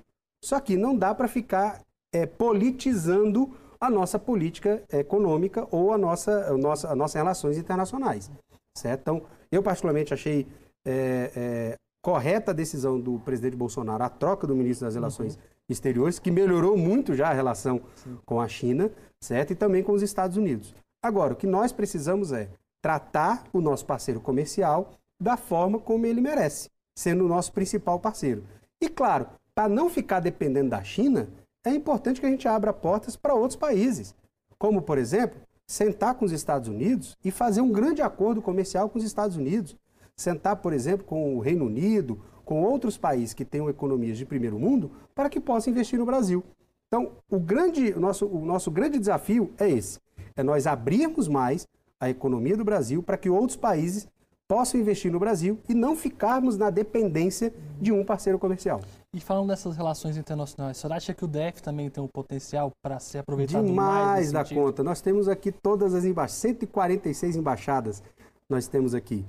só 0.44 0.60
que 0.60 0.77
não 0.77 0.96
dá 0.96 1.15
para 1.15 1.27
ficar 1.27 1.82
é, 2.13 2.25
politizando 2.25 3.51
a 3.79 3.89
nossa 3.89 4.20
política 4.20 4.84
econômica 4.91 5.68
ou 5.72 5.94
a 5.94 5.98
nossa, 5.98 6.48
a 6.48 6.58
nossa, 6.58 6.91
as 6.91 6.98
nossas 6.98 7.15
relações 7.15 7.58
internacionais. 7.58 8.29
Certo? 8.77 9.01
Então, 9.01 9.24
eu 9.51 9.63
particularmente 9.63 10.13
achei 10.13 10.48
é, 10.86 11.32
é, 11.36 11.77
correta 12.01 12.51
a 12.51 12.53
decisão 12.53 13.00
do 13.00 13.20
presidente 13.20 13.56
Bolsonaro, 13.56 14.03
a 14.03 14.10
troca 14.10 14.48
do 14.48 14.56
ministro 14.56 14.86
das 14.86 14.96
Relações 14.96 15.36
uhum. 15.36 15.41
Exteriores, 15.68 16.20
que 16.20 16.32
melhorou 16.32 16.77
muito 16.77 17.13
já 17.13 17.29
a 17.29 17.34
relação 17.34 17.82
Sim. 17.96 18.18
com 18.25 18.39
a 18.39 18.48
China, 18.48 18.91
certo? 19.20 19.51
E 19.51 19.56
também 19.56 19.84
com 19.84 19.91
os 19.91 20.01
Estados 20.01 20.38
Unidos. 20.38 20.74
Agora, 21.01 21.34
o 21.34 21.36
que 21.36 21.48
nós 21.48 21.72
precisamos 21.72 22.32
é 22.32 22.50
tratar 22.82 23.44
o 23.53 23.62
nosso 23.62 23.86
parceiro 23.86 24.20
comercial 24.20 24.91
da 25.20 25.36
forma 25.38 25.79
como 25.79 26.06
ele 26.06 26.22
merece, 26.22 26.70
sendo 26.98 27.25
o 27.25 27.27
nosso 27.27 27.51
principal 27.51 28.00
parceiro. 28.00 28.44
E 28.82 28.89
claro, 28.89 29.27
para 29.53 29.68
não 29.68 29.89
ficar 29.89 30.22
dependendo 30.22 30.70
da 30.70 30.82
China, 30.84 31.29
é 31.65 31.72
importante 31.72 32.22
que 32.22 32.25
a 32.25 32.29
gente 32.29 32.48
abra 32.48 32.72
portas 32.72 33.15
para 33.15 33.34
outros 33.34 33.58
países, 33.58 34.15
como, 34.58 34.82
por 34.82 34.98
exemplo, 34.98 35.39
sentar 35.68 36.15
com 36.15 36.25
os 36.25 36.32
Estados 36.32 36.68
Unidos 36.68 37.18
e 37.24 37.29
fazer 37.29 37.62
um 37.62 37.72
grande 37.72 38.01
acordo 38.01 38.41
comercial 38.41 38.89
com 38.89 38.98
os 38.98 39.03
Estados 39.03 39.36
Unidos. 39.36 39.75
Sentar, 40.19 40.57
por 40.57 40.73
exemplo, 40.73 41.05
com 41.05 41.38
o 41.38 41.39
Reino 41.39 41.65
Unido, 41.65 42.19
com 42.43 42.61
outros 42.61 42.97
países 42.97 43.33
que 43.33 43.45
tenham 43.45 43.69
economias 43.69 44.17
de 44.17 44.25
primeiro 44.25 44.59
mundo, 44.59 44.91
para 45.15 45.29
que 45.29 45.39
possam 45.39 45.71
investir 45.71 45.97
no 45.97 46.05
Brasil. 46.05 46.43
Então, 46.88 47.11
o, 47.29 47.39
grande, 47.39 47.93
o, 47.93 47.99
nosso, 48.01 48.25
o 48.25 48.43
nosso 48.43 48.69
grande 48.69 48.99
desafio 48.99 49.53
é 49.57 49.69
esse: 49.69 49.99
é 50.35 50.43
nós 50.43 50.67
abrirmos 50.67 51.29
mais 51.29 51.65
a 52.01 52.10
economia 52.10 52.58
do 52.58 52.65
Brasil 52.65 53.01
para 53.01 53.17
que 53.17 53.29
outros 53.29 53.55
países 53.55 54.10
possam 54.45 54.82
investir 54.82 55.10
no 55.10 55.19
Brasil 55.19 55.58
e 55.69 55.73
não 55.73 55.95
ficarmos 55.95 56.58
na 56.58 56.69
dependência 56.69 57.53
de 57.79 57.93
um 57.93 58.03
parceiro 58.03 58.38
comercial. 58.38 58.82
E 59.13 59.21
falando 59.21 59.47
dessas 59.47 59.77
relações 59.77 60.17
internacionais, 60.17 60.75
você 60.75 60.88
acha 60.91 61.13
que 61.13 61.23
o 61.23 61.27
DF 61.27 61.62
também 61.62 61.89
tem 61.89 62.03
um 62.03 62.08
potencial 62.08 62.71
para 62.82 62.99
ser 62.99 63.19
aproveitado 63.19 63.65
Demais 63.65 64.05
mais 64.05 64.32
da 64.34 64.43
sentido? 64.43 64.63
conta. 64.63 64.84
Nós 64.84 64.99
temos 64.99 65.29
aqui 65.29 65.51
todas 65.51 65.93
as 65.93 66.03
embaixadas, 66.03 66.39
146 66.39 67.36
embaixadas 67.38 68.03
nós 68.49 68.67
temos 68.67 68.95
aqui. 68.95 69.23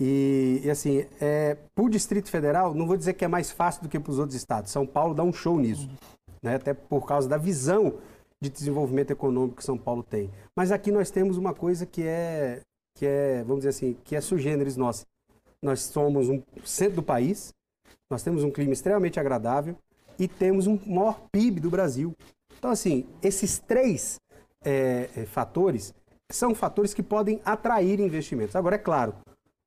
E, 0.00 0.60
e 0.64 0.70
assim, 0.70 1.06
é, 1.20 1.56
para 1.74 1.84
o 1.84 1.88
Distrito 1.88 2.30
Federal, 2.30 2.74
não 2.74 2.86
vou 2.86 2.96
dizer 2.96 3.14
que 3.14 3.24
é 3.24 3.28
mais 3.28 3.50
fácil 3.50 3.82
do 3.82 3.88
que 3.88 4.00
para 4.00 4.10
os 4.10 4.18
outros 4.18 4.36
estados. 4.36 4.70
São 4.70 4.86
Paulo 4.86 5.14
dá 5.14 5.22
um 5.22 5.32
show 5.32 5.58
nisso, 5.58 5.88
né? 6.42 6.56
até 6.56 6.74
por 6.74 7.06
causa 7.06 7.28
da 7.28 7.36
visão 7.36 7.94
de 8.42 8.50
desenvolvimento 8.50 9.10
econômico 9.10 9.56
que 9.56 9.64
São 9.64 9.78
Paulo 9.78 10.02
tem. 10.02 10.30
Mas 10.56 10.72
aqui 10.72 10.90
nós 10.90 11.10
temos 11.10 11.36
uma 11.36 11.54
coisa 11.54 11.86
que 11.86 12.02
é, 12.02 12.60
que 12.96 13.06
é 13.06 13.42
vamos 13.44 13.58
dizer 13.58 13.70
assim, 13.70 13.96
que 14.04 14.16
é 14.16 14.20
sugêneres 14.20 14.76
nossa. 14.76 15.06
Nós 15.62 15.80
somos 15.80 16.28
um 16.28 16.42
centro 16.64 16.96
do 16.96 17.02
país, 17.02 17.54
nós 18.10 18.22
temos 18.22 18.44
um 18.44 18.50
clima 18.50 18.72
extremamente 18.72 19.18
agradável 19.18 19.76
e 20.18 20.28
temos 20.28 20.66
um 20.66 20.78
maior 20.86 21.20
PIB 21.32 21.60
do 21.60 21.70
Brasil. 21.70 22.14
Então, 22.58 22.70
assim, 22.70 23.06
esses 23.22 23.58
três 23.58 24.20
é, 24.64 25.08
é, 25.16 25.24
fatores 25.26 25.94
são 26.30 26.54
fatores 26.54 26.92
que 26.92 27.02
podem 27.02 27.40
atrair 27.44 28.00
investimentos. 28.00 28.56
Agora, 28.56 28.76
é 28.76 28.78
claro, 28.78 29.14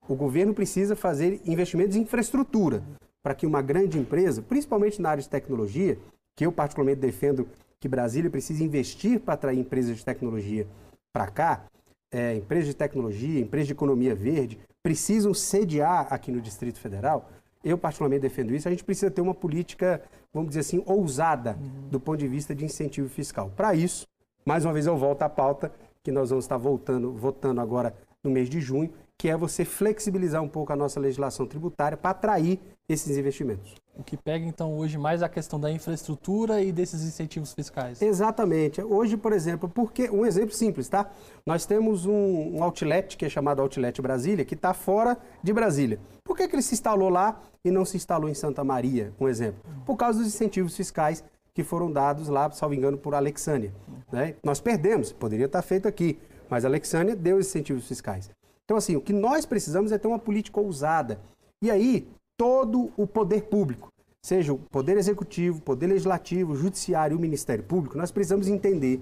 o 0.08 0.16
governo 0.16 0.54
precisa 0.54 0.96
fazer 0.96 1.42
investimentos 1.46 1.96
em 1.96 2.02
infraestrutura 2.02 2.84
para 3.22 3.36
que 3.36 3.46
uma 3.46 3.62
grande 3.62 3.98
empresa, 3.98 4.42
principalmente 4.42 5.02
na 5.02 5.10
área 5.10 5.24
de 5.24 5.30
tecnologia, 5.30 5.98
que 6.36 6.46
eu 6.46 6.52
particularmente 6.52 7.00
defendo 7.00 7.48
que 7.80 7.88
Brasília 7.88 8.30
precisa 8.30 8.64
investir 8.64 9.20
para 9.20 9.34
atrair 9.34 9.60
empresas 9.60 9.98
de 9.98 10.06
tecnologia 10.06 10.68
para 11.12 11.28
cá, 11.28 11.66
é, 12.12 12.36
empresas 12.36 12.68
de 12.68 12.74
tecnologia, 12.74 13.40
empresas 13.40 13.68
de 13.68 13.74
economia 13.74 14.16
verde, 14.16 14.60
precisam 14.82 15.34
sediar 15.34 16.08
aqui 16.10 16.32
no 16.32 16.40
Distrito 16.40 16.80
Federal 16.80 17.30
eu 17.64 17.78
particularmente 17.78 18.22
defendo 18.22 18.54
isso, 18.54 18.68
a 18.68 18.72
gente 18.72 18.84
precisa 18.84 19.12
ter 19.12 19.22
uma 19.22 19.34
política, 19.34 20.02
vamos 20.34 20.50
dizer 20.50 20.62
assim, 20.62 20.82
ousada 20.86 21.58
uhum. 21.60 21.90
do 21.90 22.00
ponto 22.00 22.18
de 22.18 22.28
vista 22.28 22.56
de 22.56 22.64
incentivo 22.64 23.10
fiscal. 23.10 23.52
Para 23.56 23.76
isso, 23.76 24.08
mais 24.46 24.64
uma 24.64 24.74
vez 24.74 24.88
eu 24.88 24.96
volto 24.96 25.24
à 25.24 25.30
pauta 25.30 25.72
que 26.04 26.12
nós 26.12 26.30
vamos 26.30 26.46
estar 26.46 26.58
voltando, 26.58 27.12
votando 27.12 27.60
agora 27.60 27.94
no 28.24 28.32
mês 28.32 28.50
de 28.50 28.62
junho, 28.62 28.92
que 29.18 29.28
é 29.28 29.36
você 29.36 29.66
flexibilizar 29.66 30.44
um 30.44 30.48
pouco 30.48 30.72
a 30.72 30.76
nossa 30.76 31.00
legislação 31.00 31.48
tributária 31.48 31.98
para 31.98 32.12
atrair 32.12 32.60
esses 32.88 33.18
investimentos. 33.18 33.74
O 33.96 34.04
que 34.04 34.16
pega 34.16 34.46
então 34.46 34.78
hoje 34.78 34.96
mais 34.96 35.24
a 35.24 35.30
questão 35.30 35.60
da 35.60 35.72
infraestrutura 35.72 36.62
e 36.62 36.72
desses 36.72 37.02
incentivos 37.04 37.52
fiscais. 37.52 38.00
Exatamente. 38.00 38.80
Hoje, 38.82 39.18
por 39.18 39.34
exemplo, 39.34 39.68
porque 39.68 40.08
um 40.10 40.24
exemplo 40.24 40.54
simples, 40.54 40.88
tá? 40.88 41.10
Nós 41.46 41.66
temos 41.66 42.06
um, 42.06 42.58
um 42.58 42.64
outlet 42.64 43.18
que 43.18 43.26
é 43.26 43.30
chamado 43.30 43.60
Outlet 43.60 44.00
Brasília, 44.02 44.46
que 44.46 44.54
está 44.54 44.72
fora 44.72 45.18
de 45.42 45.52
Brasília. 45.52 46.00
Por 46.24 46.38
que, 46.38 46.48
que 46.48 46.56
ele 46.56 46.62
se 46.62 46.76
instalou 46.76 47.10
lá 47.10 47.42
e 47.66 47.72
não 47.72 47.86
se 47.86 47.98
instalou 47.98 48.30
em 48.30 48.36
Santa 48.36 48.64
Maria, 48.64 49.12
um 49.20 49.28
exemplo? 49.28 49.60
Por 49.84 49.98
causa 49.98 50.20
dos 50.20 50.28
incentivos 50.28 50.78
fiscais 50.78 51.24
que 51.56 51.64
foram 51.64 51.92
dados 51.92 52.28
lá, 52.28 52.52
salvo 52.52 52.76
engano, 52.76 53.00
por 53.00 53.16
Alexânia. 53.16 53.74
Né? 54.12 54.36
Nós 54.44 54.62
perdemos, 54.62 55.12
poderia 55.12 55.48
estar 55.48 55.64
feito 55.64 55.88
aqui, 55.88 56.20
mas 56.48 56.64
a 56.64 56.68
Alexânia 56.68 57.16
deu 57.16 57.38
os 57.38 57.48
incentivos 57.48 57.88
fiscais. 57.88 58.30
Então, 58.68 58.76
assim, 58.76 58.98
o 58.98 59.02
que 59.02 59.14
nós 59.14 59.46
precisamos 59.46 59.94
é 59.94 59.98
ter 59.98 60.10
uma 60.10 60.20
política 60.20 60.60
ousada. 60.60 61.22
E 61.62 61.72
aí, 61.72 62.06
todo 62.36 62.92
o 62.98 63.08
poder 63.08 63.44
público, 63.44 63.88
seja 64.22 64.52
o 64.52 64.58
poder 64.58 64.98
executivo, 64.98 65.62
poder 65.62 65.88
legislativo, 65.88 66.54
judiciário 66.54 67.16
e 67.16 67.18
o 67.18 67.22
Ministério 67.22 67.64
Público, 67.64 67.98
nós 67.98 68.12
precisamos 68.12 68.50
entender 68.50 69.00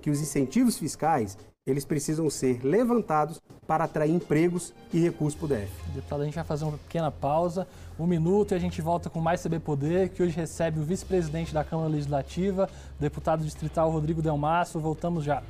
que 0.00 0.08
os 0.08 0.20
incentivos 0.20 0.78
fiscais 0.78 1.36
eles 1.66 1.84
precisam 1.84 2.30
ser 2.30 2.64
levantados 2.64 3.42
para 3.66 3.84
atrair 3.84 4.14
empregos 4.14 4.72
e 4.92 5.00
recursos 5.00 5.34
para 5.34 5.44
o 5.46 5.48
DF. 5.48 5.90
Deputado, 5.92 6.22
a 6.22 6.24
gente 6.24 6.34
vai 6.36 6.44
fazer 6.44 6.64
uma 6.64 6.78
pequena 6.78 7.10
pausa, 7.10 7.66
um 7.98 8.06
minuto, 8.06 8.52
e 8.52 8.54
a 8.54 8.58
gente 8.58 8.80
volta 8.80 9.10
com 9.10 9.20
mais 9.20 9.42
CB 9.42 9.58
Poder, 9.58 10.10
que 10.10 10.22
hoje 10.22 10.34
recebe 10.34 10.78
o 10.78 10.84
vice-presidente 10.84 11.52
da 11.52 11.64
Câmara 11.64 11.88
Legislativa, 11.88 12.70
deputado 13.00 13.44
distrital 13.44 13.90
Rodrigo 13.90 14.22
Delmasso. 14.22 14.78
Voltamos 14.78 15.24
já. 15.24 15.42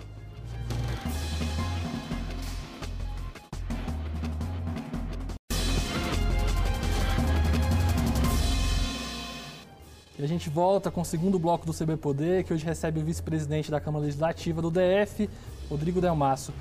E 10.19 10.25
a 10.25 10.27
gente 10.27 10.51
volta 10.51 10.91
com 10.91 11.01
o 11.01 11.05
segundo 11.05 11.39
bloco 11.39 11.65
do 11.65 11.73
CB 11.73 11.97
Poder, 11.97 12.43
que 12.43 12.53
hoje 12.53 12.65
recebe 12.65 12.99
o 12.99 13.05
vice-presidente 13.05 13.71
da 13.71 13.81
Câmara 13.81 14.05
Legislativa 14.05 14.61
do 14.61 14.69
DF, 14.69 15.31
Rodrigo 15.71 16.01
Delmasso. 16.01 16.53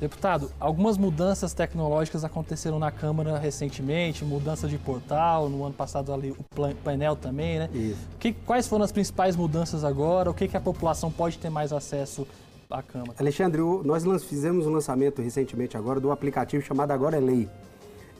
Deputado, 0.00 0.50
algumas 0.58 0.98
mudanças 0.98 1.54
tecnológicas 1.54 2.24
aconteceram 2.24 2.80
na 2.80 2.90
Câmara 2.90 3.38
recentemente, 3.38 4.24
mudança 4.24 4.66
de 4.66 4.76
portal, 4.78 5.48
no 5.48 5.64
ano 5.64 5.72
passado 5.72 6.12
ali 6.12 6.32
o 6.32 6.44
painel 6.82 7.14
também, 7.14 7.60
né? 7.60 7.70
Isso. 7.72 8.08
Que, 8.18 8.32
quais 8.32 8.66
foram 8.66 8.84
as 8.84 8.90
principais 8.90 9.36
mudanças 9.36 9.84
agora? 9.84 10.28
O 10.28 10.34
que, 10.34 10.48
que 10.48 10.56
a 10.56 10.60
população 10.60 11.08
pode 11.08 11.38
ter 11.38 11.50
mais 11.50 11.72
acesso 11.72 12.26
à 12.68 12.82
Câmara? 12.82 13.14
Alexandre, 13.20 13.62
nós 13.84 14.24
fizemos 14.24 14.66
um 14.66 14.70
lançamento 14.70 15.22
recentemente 15.22 15.76
agora 15.76 16.00
do 16.00 16.10
aplicativo 16.10 16.64
chamado 16.64 16.90
Agora 16.90 17.16
é 17.16 17.20
Lei. 17.20 17.48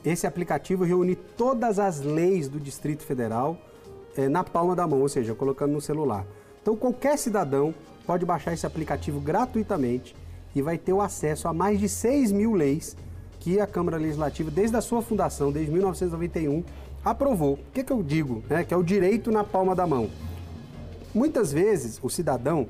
Esse 0.04 0.24
aplicativo 0.24 0.84
reúne 0.84 1.16
todas 1.16 1.80
as 1.80 2.00
leis 2.00 2.48
do 2.48 2.60
Distrito 2.60 3.02
Federal, 3.02 3.58
é, 4.16 4.28
na 4.28 4.44
palma 4.44 4.74
da 4.74 4.86
mão, 4.86 5.00
ou 5.00 5.08
seja, 5.08 5.34
colocando 5.34 5.72
no 5.72 5.80
celular. 5.80 6.26
Então, 6.62 6.76
qualquer 6.76 7.18
cidadão 7.18 7.74
pode 8.06 8.24
baixar 8.24 8.52
esse 8.52 8.66
aplicativo 8.66 9.20
gratuitamente 9.20 10.14
e 10.54 10.62
vai 10.62 10.78
ter 10.78 10.92
o 10.92 11.00
acesso 11.00 11.48
a 11.48 11.52
mais 11.52 11.78
de 11.78 11.88
6 11.88 12.32
mil 12.32 12.52
leis 12.54 12.96
que 13.40 13.60
a 13.60 13.66
Câmara 13.66 13.98
Legislativa, 13.98 14.50
desde 14.50 14.76
a 14.76 14.80
sua 14.80 15.02
fundação, 15.02 15.52
desde 15.52 15.70
1991, 15.70 16.64
aprovou. 17.04 17.54
O 17.54 17.72
que, 17.72 17.84
que 17.84 17.92
eu 17.92 18.02
digo? 18.02 18.42
Né? 18.48 18.64
Que 18.64 18.72
é 18.72 18.76
o 18.76 18.82
direito 18.82 19.30
na 19.30 19.44
palma 19.44 19.74
da 19.74 19.86
mão. 19.86 20.08
Muitas 21.14 21.52
vezes, 21.52 22.00
o 22.02 22.08
cidadão, 22.08 22.66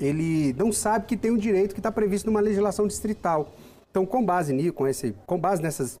ele 0.00 0.52
não 0.54 0.72
sabe 0.72 1.06
que 1.06 1.16
tem 1.16 1.30
um 1.30 1.36
direito 1.36 1.72
que 1.72 1.80
está 1.80 1.92
previsto 1.92 2.26
numa 2.26 2.40
legislação 2.40 2.86
distrital. 2.86 3.52
Então, 3.90 4.04
com 4.04 4.24
base, 4.24 4.52
nisso, 4.52 4.72
com, 4.72 4.86
esse, 4.86 5.14
com 5.24 5.38
base 5.38 5.62
nessas 5.62 5.98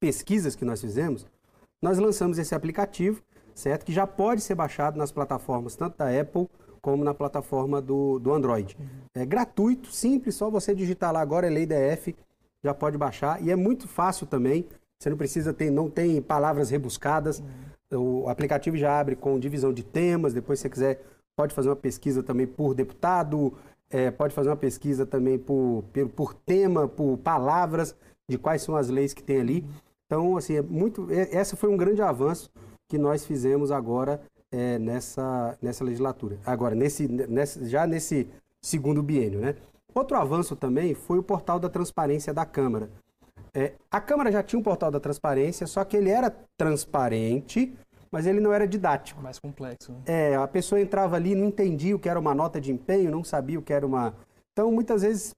pesquisas 0.00 0.54
que 0.54 0.64
nós 0.64 0.80
fizemos, 0.80 1.26
nós 1.80 1.98
lançamos 1.98 2.38
esse 2.38 2.54
aplicativo, 2.54 3.22
certo? 3.56 3.84
Que 3.84 3.92
já 3.92 4.06
pode 4.06 4.42
ser 4.42 4.54
baixado 4.54 4.98
nas 4.98 5.10
plataformas 5.10 5.74
tanto 5.74 5.96
da 5.96 6.08
Apple 6.08 6.48
como 6.80 7.02
na 7.02 7.12
plataforma 7.12 7.82
do, 7.82 8.20
do 8.20 8.32
Android. 8.32 8.76
É 9.12 9.26
gratuito, 9.26 9.90
simples, 9.90 10.36
só 10.36 10.48
você 10.48 10.72
digitar 10.72 11.12
lá 11.12 11.20
agora 11.20 11.46
é 11.48 11.50
lei 11.50 11.66
DF, 11.66 12.14
já 12.62 12.72
pode 12.72 12.96
baixar 12.96 13.42
e 13.42 13.50
é 13.50 13.56
muito 13.56 13.88
fácil 13.88 14.26
também. 14.26 14.64
Você 14.98 15.10
não 15.10 15.16
precisa 15.16 15.52
ter, 15.52 15.70
não 15.70 15.90
tem 15.90 16.22
palavras 16.22 16.70
rebuscadas. 16.70 17.42
O 17.90 18.28
aplicativo 18.28 18.76
já 18.76 19.00
abre 19.00 19.16
com 19.16 19.38
divisão 19.38 19.72
de 19.72 19.82
temas. 19.82 20.32
Depois, 20.32 20.58
se 20.58 20.62
você 20.62 20.70
quiser, 20.70 21.02
pode 21.34 21.54
fazer 21.54 21.68
uma 21.68 21.76
pesquisa 21.76 22.22
também 22.22 22.46
por 22.46 22.74
deputado, 22.74 23.52
é, 23.90 24.10
pode 24.10 24.34
fazer 24.34 24.48
uma 24.48 24.56
pesquisa 24.56 25.04
também 25.04 25.38
por, 25.38 25.84
por, 25.92 26.08
por, 26.08 26.34
tema, 26.34 26.88
por 26.88 27.18
palavras 27.18 27.94
de 28.28 28.38
quais 28.38 28.62
são 28.62 28.76
as 28.76 28.88
leis 28.88 29.12
que 29.12 29.22
tem 29.22 29.40
ali. 29.40 29.64
Então, 30.06 30.36
assim, 30.36 30.56
é 30.56 30.62
muito. 30.62 31.08
É, 31.10 31.36
essa 31.36 31.56
foi 31.56 31.68
um 31.68 31.76
grande 31.76 32.00
avanço 32.00 32.50
que 32.88 32.98
nós 32.98 33.24
fizemos 33.24 33.70
agora 33.70 34.20
é, 34.50 34.78
nessa, 34.78 35.56
nessa 35.60 35.84
legislatura. 35.84 36.38
Agora, 36.44 36.74
nesse, 36.74 37.08
nesse, 37.08 37.68
já 37.68 37.86
nesse 37.86 38.28
segundo 38.62 39.02
biênio, 39.02 39.40
né? 39.40 39.56
Outro 39.94 40.16
avanço 40.16 40.54
também 40.54 40.94
foi 40.94 41.18
o 41.18 41.22
portal 41.22 41.58
da 41.58 41.68
transparência 41.68 42.32
da 42.32 42.44
Câmara. 42.44 42.90
É, 43.54 43.72
a 43.90 44.00
Câmara 44.00 44.30
já 44.30 44.42
tinha 44.42 44.60
um 44.60 44.62
portal 44.62 44.90
da 44.90 45.00
transparência, 45.00 45.66
só 45.66 45.82
que 45.84 45.96
ele 45.96 46.10
era 46.10 46.34
transparente, 46.58 47.74
mas 48.10 48.26
ele 48.26 48.40
não 48.40 48.52
era 48.52 48.66
didático. 48.66 49.22
Mais 49.22 49.38
complexo. 49.38 49.92
Né? 49.92 49.98
É, 50.06 50.36
a 50.36 50.46
pessoa 50.46 50.80
entrava 50.80 51.16
ali, 51.16 51.34
não 51.34 51.46
entendia 51.46 51.96
o 51.96 51.98
que 51.98 52.08
era 52.08 52.20
uma 52.20 52.34
nota 52.34 52.60
de 52.60 52.70
empenho, 52.70 53.10
não 53.10 53.24
sabia 53.24 53.58
o 53.58 53.62
que 53.62 53.72
era 53.72 53.86
uma. 53.86 54.14
Então, 54.52 54.70
muitas 54.70 55.00
vezes, 55.00 55.34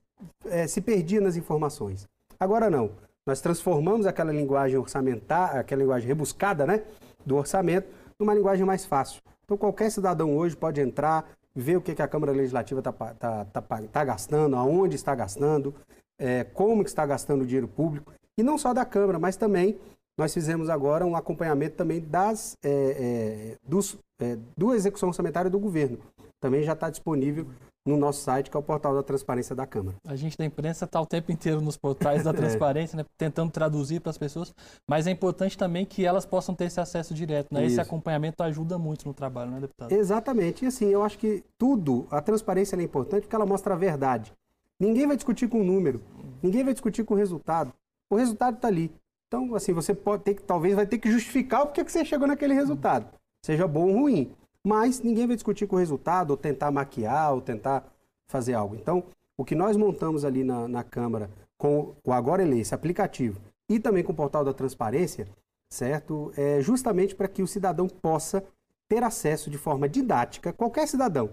é, 0.46 0.66
se 0.66 0.80
perdia 0.80 1.20
nas 1.20 1.36
informações. 1.36 2.08
Agora 2.40 2.68
não. 2.68 2.90
Nós 3.24 3.40
transformamos 3.40 4.06
aquela 4.06 4.32
linguagem 4.32 4.78
orçamentar, 4.78 5.56
aquela 5.56 5.82
linguagem 5.82 6.08
rebuscada, 6.08 6.66
né, 6.66 6.82
do 7.24 7.36
orçamento, 7.36 7.88
numa 8.18 8.34
linguagem 8.34 8.64
mais 8.64 8.84
fácil. 8.84 9.22
Então, 9.44 9.56
qualquer 9.56 9.90
cidadão 9.90 10.36
hoje 10.36 10.56
pode 10.56 10.80
entrar, 10.80 11.30
ver 11.54 11.76
o 11.76 11.80
que, 11.80 11.94
que 11.94 12.02
a 12.02 12.08
Câmara 12.08 12.32
Legislativa 12.32 12.80
está 12.80 12.92
tá, 12.92 13.44
tá, 13.44 13.62
tá 13.62 14.04
gastando, 14.04 14.56
aonde 14.56 14.96
está 14.96 15.14
gastando, 15.14 15.74
é, 16.18 16.44
como 16.44 16.82
está 16.82 17.06
gastando 17.06 17.42
o 17.42 17.46
dinheiro 17.46 17.68
público, 17.68 18.12
e 18.36 18.42
não 18.42 18.58
só 18.58 18.74
da 18.74 18.84
Câmara, 18.84 19.18
mas 19.18 19.36
também 19.36 19.78
nós 20.18 20.34
fizemos 20.34 20.68
agora 20.68 21.06
um 21.06 21.14
acompanhamento 21.14 21.76
também 21.76 22.00
das, 22.00 22.56
é, 22.62 22.70
é, 22.70 23.56
dos, 23.66 23.96
é, 24.20 24.36
do 24.56 24.74
execução 24.74 25.08
orçamentária 25.08 25.50
do 25.50 25.58
governo. 25.58 25.98
Também 26.40 26.62
já 26.62 26.72
está 26.72 26.90
disponível 26.90 27.46
no 27.88 27.96
nosso 27.96 28.22
site, 28.22 28.50
que 28.50 28.56
é 28.56 28.60
o 28.60 28.62
portal 28.62 28.94
da 28.94 29.02
transparência 29.02 29.56
da 29.56 29.66
Câmara. 29.66 29.96
A 30.06 30.14
gente 30.14 30.36
da 30.36 30.44
imprensa 30.44 30.84
está 30.84 31.00
o 31.00 31.06
tempo 31.06 31.32
inteiro 31.32 31.60
nos 31.60 31.76
portais 31.76 32.24
da 32.24 32.30
é. 32.30 32.32
transparência, 32.32 32.96
né, 32.96 33.04
tentando 33.16 33.50
traduzir 33.50 34.00
para 34.00 34.10
as 34.10 34.18
pessoas, 34.18 34.54
mas 34.86 35.06
é 35.06 35.10
importante 35.10 35.56
também 35.56 35.86
que 35.86 36.04
elas 36.04 36.26
possam 36.26 36.54
ter 36.54 36.66
esse 36.66 36.80
acesso 36.80 37.14
direto. 37.14 37.52
Né? 37.52 37.64
Esse 37.64 37.80
acompanhamento 37.80 38.42
ajuda 38.42 38.78
muito 38.78 39.06
no 39.06 39.14
trabalho, 39.14 39.50
né, 39.50 39.60
deputado? 39.60 39.92
Exatamente. 39.92 40.64
E 40.64 40.68
assim, 40.68 40.86
eu 40.86 41.02
acho 41.02 41.18
que 41.18 41.42
tudo, 41.56 42.06
a 42.10 42.20
transparência 42.20 42.76
é 42.76 42.82
importante 42.82 43.22
porque 43.22 43.34
ela 43.34 43.46
mostra 43.46 43.74
a 43.74 43.76
verdade. 43.76 44.32
Ninguém 44.78 45.06
vai 45.06 45.16
discutir 45.16 45.48
com 45.48 45.60
o 45.60 45.64
número, 45.64 46.00
ninguém 46.42 46.62
vai 46.62 46.72
discutir 46.72 47.04
com 47.04 47.14
o 47.14 47.16
resultado. 47.16 47.72
O 48.10 48.16
resultado 48.16 48.56
está 48.56 48.68
ali. 48.68 48.92
Então, 49.26 49.54
assim, 49.54 49.72
você 49.72 49.94
pode 49.94 50.22
ter 50.22 50.34
que, 50.34 50.42
talvez 50.42 50.74
vai 50.74 50.86
ter 50.86 50.98
que 50.98 51.10
justificar 51.10 51.62
o 51.62 51.66
porquê 51.66 51.84
que 51.84 51.92
você 51.92 52.04
chegou 52.04 52.26
naquele 52.26 52.54
resultado, 52.54 53.06
seja 53.44 53.66
bom 53.66 53.88
ou 53.88 54.00
ruim. 54.00 54.32
Mas 54.66 55.00
ninguém 55.00 55.26
vai 55.26 55.36
discutir 55.36 55.66
com 55.66 55.76
o 55.76 55.78
resultado, 55.78 56.30
ou 56.30 56.36
tentar 56.36 56.70
maquiar, 56.70 57.34
ou 57.34 57.40
tentar 57.40 57.86
fazer 58.28 58.54
algo. 58.54 58.74
Então, 58.74 59.04
o 59.36 59.44
que 59.44 59.54
nós 59.54 59.76
montamos 59.76 60.24
ali 60.24 60.44
na, 60.44 60.68
na 60.68 60.82
Câmara 60.82 61.30
com 61.56 61.94
o 62.04 62.12
Agora 62.12 62.42
Ele, 62.42 62.60
esse 62.60 62.74
aplicativo, 62.74 63.40
e 63.68 63.78
também 63.78 64.02
com 64.02 64.12
o 64.12 64.16
portal 64.16 64.44
da 64.44 64.52
transparência, 64.52 65.28
certo? 65.70 66.32
É 66.36 66.60
justamente 66.60 67.14
para 67.14 67.28
que 67.28 67.42
o 67.42 67.46
cidadão 67.46 67.88
possa 67.88 68.44
ter 68.88 69.02
acesso 69.02 69.50
de 69.50 69.58
forma 69.58 69.88
didática, 69.88 70.52
qualquer 70.52 70.88
cidadão, 70.88 71.30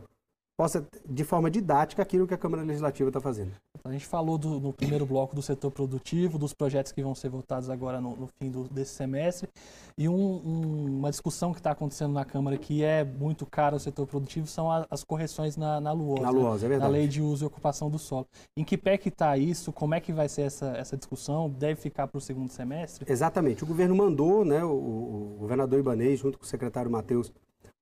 possa, 0.57 0.85
de 1.05 1.23
forma 1.23 1.49
didática, 1.49 2.01
aquilo 2.01 2.27
que 2.27 2.33
a 2.33 2.37
Câmara 2.37 2.63
Legislativa 2.63 3.09
está 3.09 3.21
fazendo. 3.21 3.51
A 3.85 3.91
gente 3.91 4.07
falou 4.07 4.35
do, 4.35 4.59
no 4.59 4.73
primeiro 4.73 5.05
bloco 5.05 5.35
do 5.35 5.43
setor 5.43 5.69
produtivo, 5.69 6.39
dos 6.39 6.55
projetos 6.55 6.91
que 6.91 7.03
vão 7.03 7.13
ser 7.13 7.29
votados 7.29 7.69
agora 7.69 8.01
no, 8.01 8.15
no 8.15 8.25
fim 8.25 8.49
do, 8.49 8.63
desse 8.63 8.95
semestre, 8.95 9.47
e 9.95 10.09
um, 10.09 10.15
um, 10.15 10.97
uma 10.97 11.11
discussão 11.11 11.53
que 11.53 11.59
está 11.59 11.69
acontecendo 11.69 12.11
na 12.11 12.25
Câmara 12.25 12.57
que 12.57 12.83
é 12.83 13.03
muito 13.03 13.45
cara 13.45 13.75
ao 13.75 13.79
setor 13.79 14.07
produtivo 14.07 14.47
são 14.47 14.71
a, 14.71 14.87
as 14.89 15.03
correções 15.03 15.55
na, 15.55 15.79
na 15.79 15.91
LUOS. 15.91 16.19
Na 16.19 16.31
LUOS, 16.31 16.61
né? 16.61 16.65
é 16.65 16.69
verdade. 16.69 16.91
Na 16.91 16.97
Lei 16.97 17.07
de 17.07 17.21
Uso 17.21 17.45
e 17.45 17.47
Ocupação 17.47 17.87
do 17.87 17.99
Solo. 17.99 18.25
Em 18.57 18.63
que 18.63 18.75
pé 18.75 18.97
que 18.97 19.09
está 19.09 19.37
isso? 19.37 19.71
Como 19.71 19.93
é 19.93 19.99
que 19.99 20.11
vai 20.11 20.27
ser 20.27 20.41
essa, 20.41 20.75
essa 20.75 20.97
discussão? 20.97 21.47
Deve 21.47 21.79
ficar 21.79 22.07
para 22.07 22.17
o 22.17 22.21
segundo 22.21 22.49
semestre? 22.49 23.05
Exatamente. 23.07 23.63
O 23.63 23.67
governo 23.67 23.95
mandou, 23.95 24.43
né, 24.43 24.65
o, 24.65 24.71
o 24.71 25.35
governador 25.41 25.79
Ibanez, 25.79 26.19
junto 26.19 26.39
com 26.39 26.43
o 26.43 26.47
secretário 26.47 26.89
Matheus, 26.89 27.31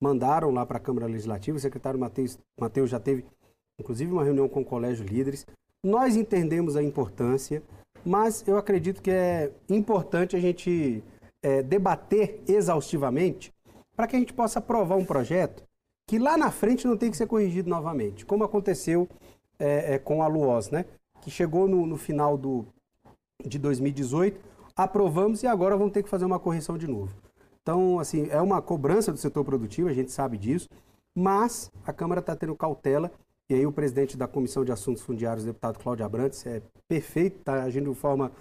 mandaram 0.02 0.52
lá 0.52 0.66
para 0.66 0.80
a 0.80 0.82
Câmara 0.82 1.08
Legislativa. 1.08 1.58
O 1.58 1.62
secretário 1.62 1.98
Matheus 1.98 2.90
já 2.90 3.00
teve, 3.00 3.24
inclusive, 3.80 4.12
uma 4.12 4.26
reunião 4.26 4.50
com 4.50 4.60
o 4.60 4.66
Colégio 4.66 5.06
Líderes. 5.06 5.46
Nós 5.84 6.16
entendemos 6.16 6.78
a 6.78 6.84
importância, 6.84 7.62
mas 8.06 8.48
eu 8.48 8.58
acredito 8.58 9.02
que 9.02 9.12
é 9.12 9.52
importante 9.70 10.36
a 10.36 10.40
gente 10.40 11.04
é, 11.42 11.62
debater 11.62 12.42
exaustivamente 12.48 13.54
para 13.96 14.08
que 14.08 14.16
a 14.16 14.20
gente 14.20 14.34
possa 14.34 14.60
aprovar 14.60 14.96
um 14.96 15.06
projeto 15.06 15.64
que 16.08 16.18
lá 16.18 16.38
na 16.38 16.52
frente 16.52 16.88
não 16.88 16.98
tem 16.98 17.12
que 17.12 17.18
ser 17.18 17.28
corrigido 17.28 17.70
novamente, 17.70 18.26
como 18.26 18.44
aconteceu 18.44 19.08
é, 19.60 19.96
é, 19.96 20.00
com 20.00 20.22
a 20.22 20.28
Luoz, 20.28 20.70
né? 20.70 20.86
que 21.22 21.32
chegou 21.32 21.68
no, 21.68 21.86
no 21.86 21.98
final 21.98 22.38
do, 22.38 22.66
de 23.46 23.58
2018, 23.58 24.40
aprovamos 24.76 25.44
e 25.44 25.48
agora 25.48 25.78
vamos 25.78 25.94
ter 25.94 26.04
que 26.04 26.10
fazer 26.10 26.26
uma 26.26 26.40
correção 26.40 26.78
de 26.78 26.88
novo. 26.88 27.14
Então, 27.62 27.98
assim, 28.00 28.28
é 28.30 28.42
uma 28.42 28.62
cobrança 28.62 29.12
do 29.12 29.18
setor 29.18 29.46
produtivo, 29.46 29.88
a 29.88 29.94
gente 29.94 30.12
sabe 30.12 30.38
disso, 30.38 30.68
mas 31.16 31.72
a 31.86 31.94
Câmara 31.94 32.20
está 32.20 32.36
tendo 32.36 32.56
cautela, 32.56 33.10
e 33.54 33.56
aí 33.56 33.66
o 33.68 33.72
presidente 33.72 34.18
da 34.18 34.28
Comissão 34.28 34.66
de 34.66 34.72
Assuntos 34.72 35.04
Fundiários, 35.04 35.46
deputado 35.46 35.78
Cláudio 35.78 36.04
Abrantes, 36.04 36.44
é 36.48 36.60
perfeito, 36.88 37.38
está 37.38 37.62
agindo 37.62 37.92
de 37.92 37.96
forma 37.96 38.32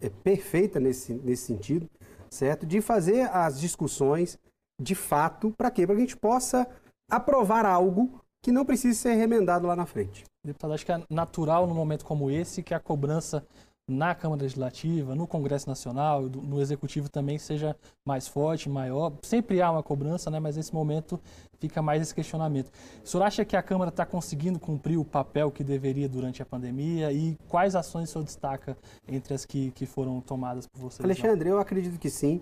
é, 0.00 0.08
perfeita 0.08 0.80
nesse, 0.80 1.12
nesse 1.12 1.44
sentido, 1.44 1.86
certo? 2.30 2.64
De 2.64 2.80
fazer 2.80 3.28
as 3.30 3.60
discussões 3.60 4.38
de 4.80 4.94
fato, 4.94 5.50
para 5.50 5.70
quê? 5.70 5.86
Para 5.86 5.94
que 5.94 6.00
a 6.00 6.04
gente 6.04 6.16
possa 6.16 6.66
aprovar 7.10 7.66
algo 7.66 8.18
que 8.42 8.50
não 8.50 8.64
precise 8.64 8.98
ser 8.98 9.12
remendado 9.12 9.66
lá 9.66 9.76
na 9.76 9.84
frente. 9.84 10.24
Deputado, 10.42 10.72
acho 10.72 10.86
que 10.86 10.92
é 10.92 11.02
natural 11.10 11.66
num 11.66 11.74
momento 11.74 12.06
como 12.06 12.30
esse 12.30 12.62
que 12.62 12.72
a 12.72 12.80
cobrança 12.80 13.46
na 13.92 14.14
Câmara 14.14 14.42
Legislativa, 14.42 15.14
no 15.14 15.26
Congresso 15.26 15.68
Nacional, 15.68 16.22
no 16.22 16.60
Executivo 16.60 17.08
também 17.08 17.38
seja 17.38 17.76
mais 18.04 18.26
forte, 18.26 18.68
maior. 18.68 19.12
Sempre 19.22 19.60
há 19.62 19.70
uma 19.70 19.82
cobrança, 19.82 20.30
né? 20.30 20.40
mas 20.40 20.56
nesse 20.56 20.74
momento 20.74 21.20
fica 21.58 21.80
mais 21.80 22.02
esse 22.02 22.14
questionamento. 22.14 22.70
O 23.04 23.06
senhor 23.06 23.22
acha 23.22 23.44
que 23.44 23.56
a 23.56 23.62
Câmara 23.62 23.90
está 23.90 24.04
conseguindo 24.04 24.58
cumprir 24.58 24.98
o 24.98 25.04
papel 25.04 25.50
que 25.50 25.62
deveria 25.62 26.08
durante 26.08 26.42
a 26.42 26.46
pandemia 26.46 27.12
e 27.12 27.36
quais 27.48 27.76
ações 27.76 28.08
o 28.08 28.12
senhor 28.12 28.24
destaca 28.24 28.76
entre 29.06 29.34
as 29.34 29.44
que, 29.44 29.70
que 29.72 29.86
foram 29.86 30.20
tomadas 30.20 30.66
por 30.66 30.80
vocês? 30.80 31.04
Alexandre, 31.04 31.48
eu 31.48 31.58
acredito 31.58 31.98
que 31.98 32.10
sim. 32.10 32.40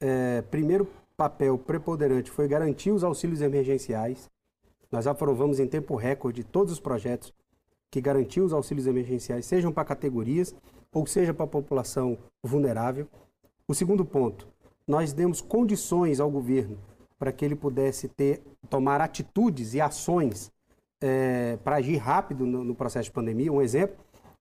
É, 0.00 0.42
primeiro 0.42 0.88
papel 1.16 1.58
preponderante 1.58 2.30
foi 2.30 2.48
garantir 2.48 2.90
os 2.90 3.04
auxílios 3.04 3.40
emergenciais. 3.40 4.30
Nós 4.90 5.06
aprovamos 5.06 5.60
em 5.60 5.66
tempo 5.66 5.96
recorde 5.96 6.42
todos 6.44 6.72
os 6.72 6.80
projetos 6.80 7.32
que 7.90 8.00
garantiu 8.00 8.44
os 8.44 8.52
auxílios 8.52 8.86
emergenciais, 8.86 9.46
sejam 9.46 9.72
para 9.72 9.84
categorias 9.84 10.54
ou 10.92 11.06
seja 11.06 11.34
para 11.34 11.44
a 11.44 11.48
população 11.48 12.18
vulnerável. 12.42 13.06
O 13.66 13.74
segundo 13.74 14.04
ponto, 14.04 14.48
nós 14.86 15.12
demos 15.12 15.40
condições 15.40 16.20
ao 16.20 16.30
governo 16.30 16.78
para 17.18 17.32
que 17.32 17.44
ele 17.44 17.56
pudesse 17.56 18.08
ter, 18.08 18.42
tomar 18.70 19.00
atitudes 19.00 19.74
e 19.74 19.80
ações 19.80 20.50
é, 21.02 21.56
para 21.62 21.76
agir 21.76 21.96
rápido 21.96 22.46
no, 22.46 22.64
no, 22.64 22.74
processo 22.74 23.04
de 23.04 23.12
pandemia. 23.12 23.52
Um 23.52 23.60
exemplo 23.60 23.96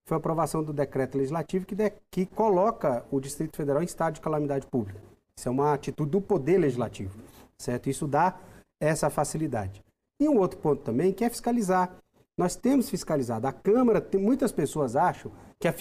foi 0.06 0.16
a 0.16 0.20
aprovação 0.20 0.64
do 0.64 0.72
decreto 0.72 1.18
legislativo 1.18 1.66
que, 1.66 1.76
de, 1.76 1.92
que 2.10 2.26
coloca 2.26 3.06
o 3.12 3.20
Distrito 3.20 3.58
Federal 3.58 3.82
em 3.82 3.86
estado 3.86 4.16
de 4.16 4.22
calamidade 4.22 4.66
pública. 4.68 5.02
Isso 5.38 5.50
é 5.50 5.52
uma 5.52 5.74
atitude 5.74 6.12
do 6.12 6.22
poder 6.22 6.58
legislativo, 6.58 7.20
certo? 7.58 7.90
Isso 7.90 8.08
dá 8.08 8.40
essa 8.80 9.10
facilidade. 9.10 9.84
E 10.20 10.28
um 10.28 10.38
outro 10.38 10.60
ponto 10.60 10.82
também 10.82 11.12
que 11.12 11.24
é 11.24 11.30
fiscalizar. 11.30 11.96
Nós 12.38 12.56
temos 12.56 12.90
fiscalizado. 12.90 13.48
A 13.48 13.52
Câmara, 13.52 14.00
tem, 14.00 14.20
muitas 14.20 14.52
pessoas 14.52 14.96
acham 14.96 15.32
que 15.60 15.68
a 15.68 15.74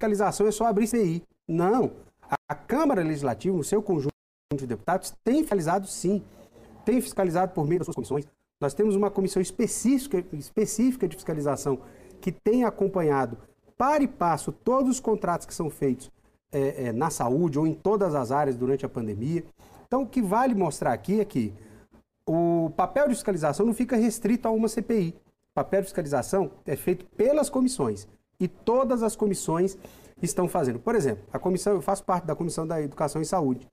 fiscalização 0.00 0.46
é 0.46 0.50
só 0.50 0.66
abrir 0.66 0.86
CI. 0.86 1.22
Não. 1.46 1.92
A, 2.48 2.54
Câmara 2.54 3.02
Legislativa, 3.02 3.54
no 3.54 3.62
seu 3.62 3.82
conjunto 3.82 4.14
de 4.54 4.66
deputados, 4.66 5.12
tem 5.22 5.42
fiscalizado 5.42 5.86
sim. 5.86 6.22
Tem 6.84 7.00
fiscalizado 7.00 7.52
por 7.52 7.66
meio 7.66 7.80
das 7.80 7.86
suas 7.86 7.94
comissões. 7.94 8.26
Nós 8.58 8.72
temos 8.72 8.96
uma 8.96 9.10
comissão 9.10 9.42
específica, 9.42 10.24
específica 10.32 11.06
de 11.06 11.16
fiscalização 11.16 11.80
que 12.20 12.32
tem 12.32 12.64
acompanhado 12.64 13.36
para 13.76 14.02
e 14.02 14.08
passo 14.08 14.52
todos 14.52 14.90
os 14.90 15.00
contratos 15.00 15.46
que 15.46 15.54
são 15.54 15.68
feitos 15.68 16.10
é, 16.52 16.86
é, 16.86 16.92
na 16.92 17.10
saúde 17.10 17.58
ou 17.58 17.66
em 17.66 17.74
todas 17.74 18.14
as 18.14 18.32
áreas 18.32 18.56
durante 18.56 18.86
a 18.86 18.88
pandemia. 18.88 19.44
Então, 19.86 20.02
o 20.02 20.06
que 20.06 20.22
vale 20.22 20.54
mostrar 20.54 20.92
aqui 20.92 21.20
é 21.20 21.24
que 21.24 21.52
o 22.26 22.70
papel 22.76 23.08
de 23.08 23.14
fiscalização 23.14 23.66
não 23.66 23.74
fica 23.74 23.96
restrito 23.96 24.46
a 24.46 24.50
uma 24.50 24.68
CPI. 24.68 25.14
O 25.50 25.54
papel 25.54 25.80
de 25.80 25.86
fiscalização 25.86 26.50
é 26.66 26.76
feito 26.76 27.04
pelas 27.16 27.50
comissões 27.50 28.06
e 28.40 28.48
todas 28.48 29.02
as 29.02 29.14
comissões 29.14 29.76
estão 30.22 30.48
fazendo. 30.48 30.80
Por 30.80 30.94
exemplo, 30.94 31.24
a 31.32 31.38
comissão, 31.38 31.74
eu 31.74 31.82
faço 31.82 32.02
parte 32.04 32.26
da 32.26 32.34
Comissão 32.34 32.66
da 32.66 32.80
Educação 32.80 33.20
e 33.20 33.24
Saúde. 33.24 33.68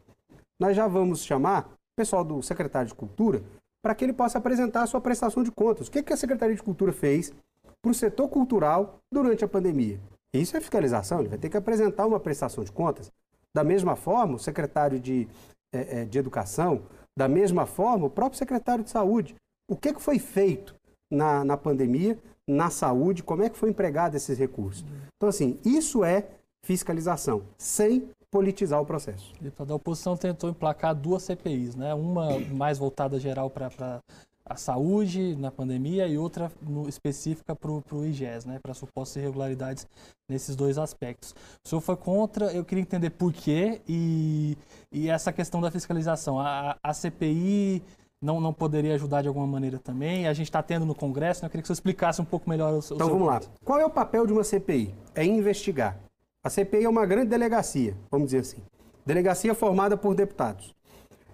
Nós 0.60 0.76
já 0.76 0.88
vamos 0.88 1.24
chamar 1.24 1.66
o 1.66 1.96
pessoal 1.96 2.24
do 2.24 2.42
secretário 2.44 2.90
de 2.90 2.96
Cultura 2.96 3.42
para 3.82 3.96
que 3.96 4.04
ele 4.04 4.14
possa 4.14 4.38
apresentar 4.38 4.84
a 4.84 4.88
sua 4.88 5.00
prestação 5.00 5.44
de 5.44 5.52
contas. 5.52 5.88
O 5.88 5.92
que, 5.92 6.04
que 6.04 6.14
a 6.14 6.18
Secretaria 6.18 6.56
de 6.56 6.64
Cultura 6.64 6.92
fez 6.92 7.34
para 7.82 7.92
o 7.92 7.94
setor 7.94 8.28
cultural 8.28 9.00
durante 9.12 9.46
a 9.46 9.48
pandemia? 9.48 10.00
Isso 10.34 10.58
é 10.58 10.60
fiscalização, 10.60 11.20
ele 11.20 11.30
vai 11.30 11.38
ter 11.38 11.50
que 11.50 11.58
apresentar 11.58 12.06
uma 12.06 12.20
prestação 12.20 12.64
de 12.64 12.72
contas. 12.72 13.12
Da 13.54 13.64
mesma 13.64 13.96
forma, 13.96 14.36
o 14.36 14.40
secretário 14.40 15.00
de, 15.00 15.28
é, 15.72 16.06
de 16.06 16.18
Educação, 16.18 16.84
da 17.16 17.28
mesma 17.28 17.66
forma, 17.66 18.06
o 18.06 18.10
próprio 18.10 18.38
secretário 18.38 18.84
de 18.84 18.90
Saúde. 18.90 19.36
O 19.70 19.76
que, 19.76 19.94
que 19.94 20.02
foi 20.02 20.20
feito 20.20 20.76
na, 21.10 21.44
na 21.44 21.58
pandemia, 21.58 22.20
na 22.48 22.70
saúde, 22.70 23.22
como 23.22 23.44
é 23.44 23.50
que 23.50 23.58
foi 23.58 23.70
empregado 23.70 24.16
esses 24.16 24.38
recursos? 24.40 24.86
Então, 25.18 25.28
assim, 25.28 25.60
isso 25.66 26.04
é 26.04 26.28
fiscalização, 26.64 27.44
sem 27.58 28.10
politizar 28.32 28.82
o 28.82 28.86
processo. 28.86 29.34
A 29.58 29.74
oposição 29.74 30.16
tentou 30.16 30.50
emplacar 30.50 30.96
duas 30.96 31.24
CPIs, 31.24 31.76
né? 31.76 31.94
uma 31.94 32.40
mais 32.52 32.78
voltada 32.78 33.20
geral 33.20 33.50
para 33.50 34.02
a 34.46 34.56
saúde 34.56 35.36
na 35.36 35.52
pandemia 35.52 36.08
e 36.08 36.18
outra 36.18 36.52
no, 36.62 36.88
específica 36.88 37.56
para 37.56 37.72
o 37.72 38.06
IGES, 38.06 38.46
né? 38.46 38.60
para 38.62 38.74
supostas 38.74 39.18
irregularidades 39.18 39.88
nesses 40.30 40.56
dois 40.56 40.78
aspectos. 40.78 41.34
O 41.66 41.68
senhor 41.68 41.82
foi 41.82 41.96
contra, 41.96 42.54
eu 42.54 42.64
queria 42.64 42.82
entender 42.82 43.12
por 43.12 43.34
quê 43.34 43.82
e, 43.88 44.58
e 44.92 45.10
essa 45.10 45.32
questão 45.32 45.62
da 45.62 45.72
fiscalização. 45.72 46.40
A, 46.40 46.78
a 46.84 46.94
CPI 46.94 47.82
não, 48.22 48.42
não 48.42 48.54
poderia 48.54 48.96
ajudar 48.96 49.22
de 49.22 49.28
alguma 49.28 49.48
maneira 49.48 49.78
também? 49.78 50.28
A 50.28 50.34
gente 50.34 50.48
está 50.48 50.62
tendo 50.64 50.86
no 50.86 50.96
Congresso, 50.96 51.42
né? 51.42 51.48
eu 51.48 51.50
queria 51.50 51.62
que 51.62 51.68
você 51.68 51.74
explicasse 51.74 52.22
um 52.22 52.26
pouco 52.26 52.50
melhor 52.50 52.74
o, 52.74 52.78
o 52.78 52.80
Então 52.80 53.10
vamos 53.10 53.28
ponto. 53.28 53.30
lá. 53.30 53.42
Qual 53.64 53.80
é 53.80 53.86
o 53.86 53.90
papel 53.90 54.26
de 54.26 54.34
uma 54.34 54.44
CPI? 54.44 54.94
É 55.14 55.24
investigar. 55.24 55.98
A 56.44 56.50
CPI 56.50 56.86
é 56.86 56.90
uma 56.90 57.06
grande 57.06 57.30
delegacia, 57.30 57.96
vamos 58.10 58.28
dizer 58.28 58.40
assim. 58.40 58.62
Delegacia 59.06 59.54
formada 59.54 59.96
por 59.96 60.16
deputados. 60.16 60.74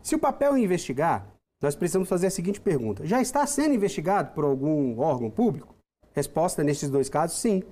Se 0.01 0.15
o 0.15 0.19
papel 0.19 0.55
é 0.55 0.59
investigar, 0.59 1.27
nós 1.61 1.75
precisamos 1.75 2.09
fazer 2.09 2.27
a 2.27 2.31
seguinte 2.31 2.59
pergunta: 2.59 3.05
já 3.05 3.21
está 3.21 3.45
sendo 3.47 3.73
investigado 3.73 4.33
por 4.33 4.43
algum 4.43 4.99
órgão 4.99 5.29
público? 5.29 5.73
Resposta 6.13 6.63
nesses 6.63 6.89
dois 6.89 7.09
casos: 7.09 7.39
sim. 7.39 7.63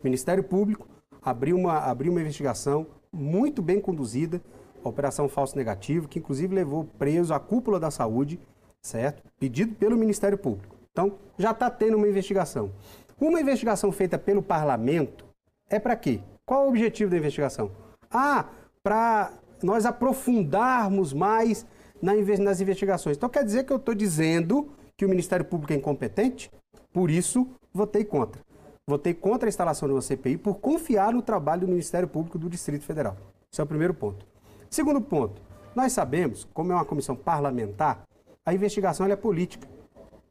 O 0.00 0.04
Ministério 0.04 0.42
Público 0.44 0.88
abriu 1.20 1.56
uma, 1.56 1.78
abriu 1.78 2.12
uma 2.12 2.20
investigação 2.20 2.86
muito 3.12 3.60
bem 3.60 3.80
conduzida, 3.80 4.40
a 4.84 4.88
Operação 4.88 5.28
Falso 5.28 5.56
Negativo, 5.56 6.08
que 6.08 6.18
inclusive 6.18 6.54
levou 6.54 6.84
preso 6.98 7.34
a 7.34 7.40
cúpula 7.40 7.78
da 7.78 7.90
saúde, 7.90 8.40
certo? 8.82 9.22
Pedido 9.38 9.74
pelo 9.74 9.96
Ministério 9.96 10.36
Público. 10.36 10.76
Então, 10.90 11.18
já 11.38 11.52
está 11.52 11.70
tendo 11.70 11.96
uma 11.96 12.08
investigação. 12.08 12.72
Uma 13.20 13.40
investigação 13.40 13.92
feita 13.92 14.18
pelo 14.18 14.42
parlamento 14.42 15.24
é 15.70 15.78
para 15.78 15.96
quê? 15.96 16.20
Qual 16.44 16.66
o 16.66 16.68
objetivo 16.68 17.10
da 17.10 17.16
investigação? 17.16 17.70
Ah, 18.10 18.46
para 18.82 19.32
nós 19.62 19.86
aprofundarmos 19.86 21.12
mais 21.12 21.64
nas 22.02 22.60
investigações. 22.60 23.16
Então 23.16 23.28
quer 23.28 23.44
dizer 23.44 23.64
que 23.64 23.72
eu 23.72 23.76
estou 23.76 23.94
dizendo 23.94 24.68
que 24.96 25.06
o 25.06 25.08
Ministério 25.08 25.44
Público 25.44 25.72
é 25.72 25.76
incompetente? 25.76 26.50
Por 26.92 27.10
isso, 27.10 27.48
votei 27.72 28.04
contra. 28.04 28.42
Votei 28.88 29.14
contra 29.14 29.48
a 29.48 29.50
instalação 29.50 29.88
de 29.88 29.94
uma 29.94 30.02
CPI 30.02 30.36
por 30.36 30.56
confiar 30.56 31.12
no 31.12 31.22
trabalho 31.22 31.62
do 31.62 31.68
Ministério 31.68 32.08
Público 32.08 32.38
do 32.38 32.50
Distrito 32.50 32.84
Federal. 32.84 33.16
Esse 33.52 33.60
é 33.60 33.64
o 33.64 33.66
primeiro 33.66 33.94
ponto. 33.94 34.26
Segundo 34.68 35.00
ponto, 35.00 35.40
nós 35.74 35.92
sabemos, 35.92 36.46
como 36.52 36.72
é 36.72 36.74
uma 36.74 36.84
comissão 36.84 37.14
parlamentar, 37.14 38.02
a 38.44 38.52
investigação 38.52 39.06
é 39.06 39.16
política. 39.16 39.68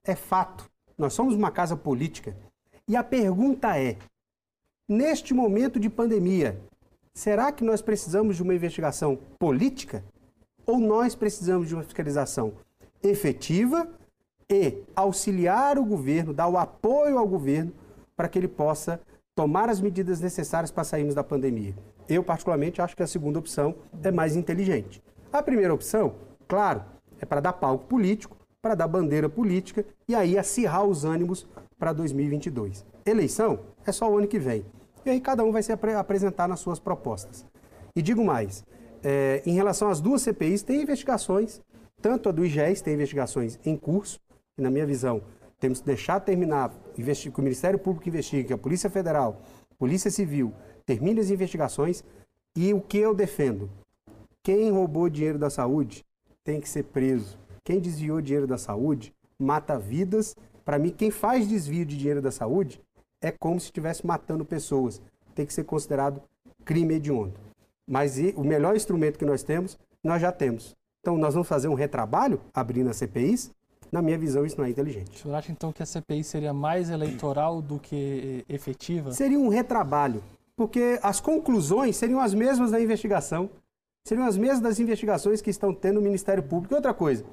É 0.03 0.15
fato. 0.15 0.69
Nós 0.97 1.13
somos 1.13 1.35
uma 1.35 1.51
casa 1.51 1.75
política. 1.75 2.35
E 2.87 2.95
a 2.95 3.03
pergunta 3.03 3.77
é: 3.77 3.97
neste 4.87 5.33
momento 5.33 5.79
de 5.79 5.89
pandemia, 5.89 6.59
será 7.13 7.51
que 7.51 7.63
nós 7.63 7.81
precisamos 7.81 8.35
de 8.35 8.43
uma 8.43 8.53
investigação 8.53 9.17
política? 9.39 10.03
Ou 10.65 10.79
nós 10.79 11.15
precisamos 11.15 11.67
de 11.67 11.73
uma 11.73 11.83
fiscalização 11.83 12.53
efetiva 13.01 13.89
e 14.49 14.83
auxiliar 14.95 15.79
o 15.79 15.85
governo, 15.85 16.33
dar 16.33 16.47
o 16.47 16.57
apoio 16.57 17.17
ao 17.17 17.27
governo 17.27 17.73
para 18.15 18.29
que 18.29 18.37
ele 18.37 18.47
possa 18.47 19.01
tomar 19.33 19.69
as 19.69 19.81
medidas 19.81 20.19
necessárias 20.19 20.71
para 20.71 20.83
sairmos 20.83 21.15
da 21.15 21.23
pandemia? 21.23 21.73
Eu, 22.07 22.23
particularmente, 22.23 22.81
acho 22.81 22.95
que 22.95 23.03
a 23.03 23.07
segunda 23.07 23.39
opção 23.39 23.75
é 24.03 24.11
mais 24.11 24.35
inteligente. 24.35 25.01
A 25.31 25.41
primeira 25.41 25.73
opção, 25.73 26.15
claro, 26.47 26.83
é 27.21 27.25
para 27.25 27.39
dar 27.39 27.53
palco 27.53 27.85
político, 27.85 28.35
para 28.61 28.75
dar 28.75 28.87
bandeira 28.87 29.29
política 29.29 29.85
e 30.07 30.15
aí 30.15 30.37
acirrar 30.37 30.83
os 30.85 31.05
ânimos 31.05 31.47
para 31.77 31.93
2022. 31.93 32.85
Eleição 33.05 33.59
é 33.85 33.91
só 33.91 34.11
o 34.11 34.17
ano 34.17 34.27
que 34.27 34.39
vem. 34.39 34.65
E 35.05 35.09
aí 35.09 35.21
cada 35.21 35.43
um 35.43 35.51
vai 35.51 35.63
se 35.63 35.71
ap 35.71 35.83
apresentar 35.85 36.47
nas 36.47 36.59
suas 36.59 36.79
propostas. 36.79 37.45
E 37.95 38.01
digo 38.01 38.23
mais, 38.23 38.63
é, 39.03 39.41
em 39.45 39.53
relação 39.53 39.89
às 39.89 40.01
duas 40.01 40.21
CPIs, 40.21 40.63
tem 40.63 40.81
investigações, 40.81 41.61
tanto 42.01 42.29
a 42.29 42.31
do 42.31 42.45
IGES 42.45 42.81
tem 42.81 42.93
investigações 42.93 43.59
em 43.65 43.75
curso, 43.75 44.19
que 44.55 44.61
na 44.61 44.69
minha 44.69 44.85
visão 44.85 45.21
temos 45.59 45.79
que 45.79 45.85
deixar 45.85 46.19
terminar, 46.19 46.71
que 46.95 47.01
o 47.01 47.41
Ministério 47.41 47.79
Público 47.79 48.09
investigue, 48.09 48.47
que 48.47 48.53
a 48.53 48.57
Polícia 48.57 48.89
Federal, 48.89 49.41
Polícia 49.77 50.09
Civil, 50.09 50.53
termine 50.85 51.19
as 51.19 51.29
investigações. 51.29 52.03
E 52.55 52.73
o 52.73 52.81
que 52.81 52.97
eu 52.97 53.13
defendo? 53.13 53.69
Quem 54.43 54.71
roubou 54.71 55.07
dinheiro 55.07 55.37
da 55.37 55.49
saúde 55.49 56.03
tem 56.43 56.59
que 56.59 56.69
ser 56.69 56.83
preso. 56.83 57.37
Quem 57.63 57.79
desviou 57.79 58.21
dinheiro 58.21 58.47
da 58.47 58.57
saúde 58.57 59.13
mata 59.37 59.77
vidas. 59.77 60.35
Para 60.63 60.79
mim, 60.79 60.89
quem 60.89 61.11
faz 61.11 61.47
desvio 61.47 61.85
de 61.85 61.97
dinheiro 61.97 62.21
da 62.21 62.31
saúde 62.31 62.81
é 63.21 63.31
como 63.31 63.59
se 63.59 63.67
estivesse 63.67 64.05
matando 64.05 64.45
pessoas. 64.45 65.01
Tem 65.35 65.45
que 65.45 65.53
ser 65.53 65.63
considerado 65.63 66.21
crime 66.65 66.95
hediondo. 66.95 67.39
Mas 67.87 68.17
o 68.35 68.43
melhor 68.43 68.75
instrumento 68.75 69.17
que 69.17 69.25
nós 69.25 69.43
temos, 69.43 69.77
nós 70.03 70.21
já 70.21 70.31
temos. 70.31 70.75
Então, 71.01 71.17
nós 71.17 71.33
vamos 71.33 71.47
fazer 71.47 71.67
um 71.67 71.73
retrabalho, 71.73 72.39
abrindo 72.53 72.89
as 72.89 72.97
CPIs. 72.97 73.51
Na 73.91 74.01
minha 74.01 74.17
visão, 74.17 74.45
isso 74.45 74.57
não 74.57 74.65
é 74.65 74.69
inteligente. 74.69 75.17
O 75.17 75.19
senhor 75.23 75.35
acha, 75.35 75.51
então, 75.51 75.73
que 75.73 75.83
a 75.83 75.85
CPI 75.85 76.23
seria 76.23 76.53
mais 76.53 76.89
eleitoral 76.89 77.61
do 77.61 77.77
que 77.77 78.45
efetiva? 78.47 79.11
Seria 79.11 79.37
um 79.37 79.49
retrabalho, 79.49 80.23
porque 80.55 80.99
as 81.03 81.19
conclusões 81.19 81.97
seriam 81.97 82.19
as 82.19 82.33
mesmas 82.33 82.71
da 82.71 82.79
investigação, 82.79 83.49
seriam 84.05 84.25
as 84.25 84.37
mesmas 84.37 84.79
investigações 84.79 85.41
que 85.41 85.49
estão 85.49 85.73
tendo 85.73 85.95
no 85.95 86.01
Ministério 86.01 86.43
Público. 86.43 86.73
E 86.73 86.75
outra 86.75 86.93
coisa, 86.93 87.25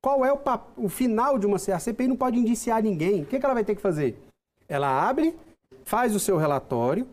qual 0.00 0.24
é 0.24 0.32
o, 0.32 0.38
o 0.76 0.88
final 0.88 1.38
de 1.38 1.46
uma 1.46 1.58
CPI? 1.58 1.72
A 1.74 1.78
CPI 1.78 2.08
não 2.08 2.16
pode 2.16 2.38
indiciar 2.38 2.82
ninguém. 2.82 3.22
O 3.22 3.26
que, 3.26 3.38
que 3.38 3.44
ela 3.44 3.54
vai 3.54 3.64
ter 3.64 3.74
que 3.74 3.80
fazer? 3.80 4.20
Ela 4.68 4.88
abre, 4.88 5.36
faz 5.84 6.14
o 6.14 6.20
seu 6.20 6.36
relatório, 6.36 7.06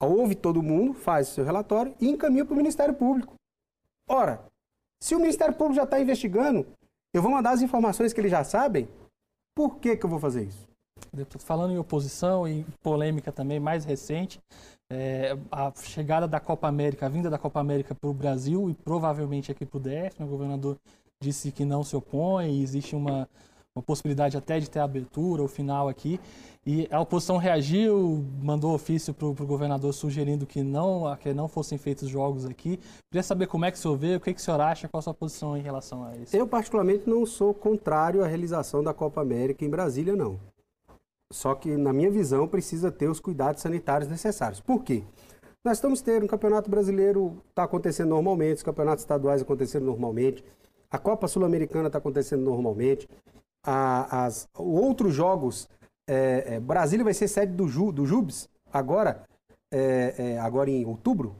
ouve 0.00 0.34
todo 0.34 0.62
mundo, 0.62 0.94
faz 0.94 1.28
o 1.28 1.32
seu 1.32 1.44
relatório 1.44 1.94
e 2.00 2.08
encaminha 2.08 2.44
para 2.44 2.54
o 2.54 2.56
Ministério 2.56 2.94
Público. 2.94 3.34
Ora, 4.08 4.40
se 5.00 5.14
o 5.14 5.18
Ministério 5.18 5.54
Público 5.54 5.76
já 5.76 5.84
está 5.84 6.00
investigando, 6.00 6.66
eu 7.12 7.22
vou 7.22 7.30
mandar 7.30 7.50
as 7.50 7.62
informações 7.62 8.12
que 8.12 8.20
eles 8.20 8.30
já 8.30 8.44
sabem, 8.44 8.88
por 9.54 9.76
que, 9.78 9.96
que 9.96 10.04
eu 10.04 10.10
vou 10.10 10.18
fazer 10.18 10.44
isso? 10.44 10.68
Falando 11.38 11.72
em 11.72 11.78
oposição 11.78 12.46
e 12.46 12.64
polêmica 12.82 13.32
também 13.32 13.60
mais 13.60 13.84
recente, 13.84 14.40
é, 14.90 15.36
a 15.50 15.72
chegada 15.82 16.28
da 16.28 16.38
Copa 16.38 16.68
América, 16.68 17.06
a 17.06 17.08
vinda 17.08 17.28
da 17.28 17.38
Copa 17.38 17.60
América 17.60 17.94
para 17.94 18.08
o 18.08 18.14
Brasil 18.14 18.70
e 18.70 18.74
provavelmente 18.74 19.50
aqui 19.50 19.66
para 19.66 19.78
o 19.78 19.80
DF, 19.80 20.18
né, 20.18 20.24
o 20.24 20.28
governador 20.28 20.76
disse 21.20 21.50
que 21.50 21.64
não 21.64 21.82
se 21.82 21.96
opõe, 21.96 22.60
existe 22.62 22.94
uma, 22.94 23.28
uma 23.74 23.82
possibilidade 23.82 24.36
até 24.36 24.60
de 24.60 24.70
ter 24.70 24.80
abertura, 24.80 25.42
o 25.42 25.48
final 25.48 25.88
aqui. 25.88 26.20
E 26.64 26.88
a 26.90 27.00
oposição 27.00 27.36
reagiu, 27.36 28.24
mandou 28.42 28.74
ofício 28.74 29.14
para 29.14 29.26
o 29.26 29.32
governador 29.32 29.92
sugerindo 29.94 30.44
que 30.44 30.62
não, 30.62 31.16
que 31.16 31.32
não 31.32 31.46
fossem 31.46 31.78
feitos 31.78 32.08
jogos 32.08 32.44
aqui. 32.44 32.80
Queria 33.10 33.22
saber 33.22 33.46
como 33.46 33.64
é 33.64 33.70
que 33.70 33.78
o 33.78 33.80
senhor 33.80 33.96
vê, 33.96 34.16
o 34.16 34.20
que, 34.20 34.34
que 34.34 34.40
o 34.40 34.42
senhor 34.42 34.60
acha, 34.60 34.88
qual 34.88 34.98
a 34.98 35.02
sua 35.02 35.14
posição 35.14 35.56
em 35.56 35.62
relação 35.62 36.04
a 36.04 36.16
isso. 36.16 36.36
Eu, 36.36 36.46
particularmente, 36.46 37.08
não 37.08 37.24
sou 37.24 37.54
contrário 37.54 38.24
à 38.24 38.26
realização 38.26 38.82
da 38.82 38.92
Copa 38.92 39.20
América 39.20 39.64
em 39.64 39.70
Brasília, 39.70 40.16
não. 40.16 40.40
Só 41.32 41.54
que, 41.54 41.76
na 41.76 41.92
minha 41.92 42.10
visão, 42.10 42.46
precisa 42.46 42.90
ter 42.90 43.08
os 43.08 43.20
cuidados 43.20 43.62
sanitários 43.62 44.08
necessários. 44.08 44.60
Por 44.60 44.82
quê? 44.82 45.02
Nós 45.64 45.78
estamos 45.78 46.00
tendo 46.00 46.24
um 46.24 46.28
campeonato 46.28 46.70
brasileiro, 46.70 47.42
está 47.48 47.64
acontecendo 47.64 48.10
normalmente, 48.10 48.58
os 48.58 48.62
campeonatos 48.62 49.02
estaduais 49.02 49.42
acontecendo 49.42 49.84
normalmente, 49.84 50.44
a 50.88 50.98
Copa 50.98 51.26
Sul-Americana 51.26 51.88
está 51.88 51.98
acontecendo 51.98 52.42
normalmente 52.42 53.08
a, 53.64 54.26
as, 54.26 54.48
outros 54.54 55.12
jogos. 55.12 55.68
É, 56.08 56.54
é, 56.54 56.60
Brasília 56.60 57.04
vai 57.04 57.12
ser 57.12 57.26
sede 57.26 57.52
do, 57.52 57.66
Ju, 57.66 57.90
do 57.90 58.06
Jubes 58.06 58.48
agora, 58.72 59.24
é, 59.72 60.14
é, 60.16 60.38
agora 60.38 60.70
em 60.70 60.86
outubro. 60.86 61.34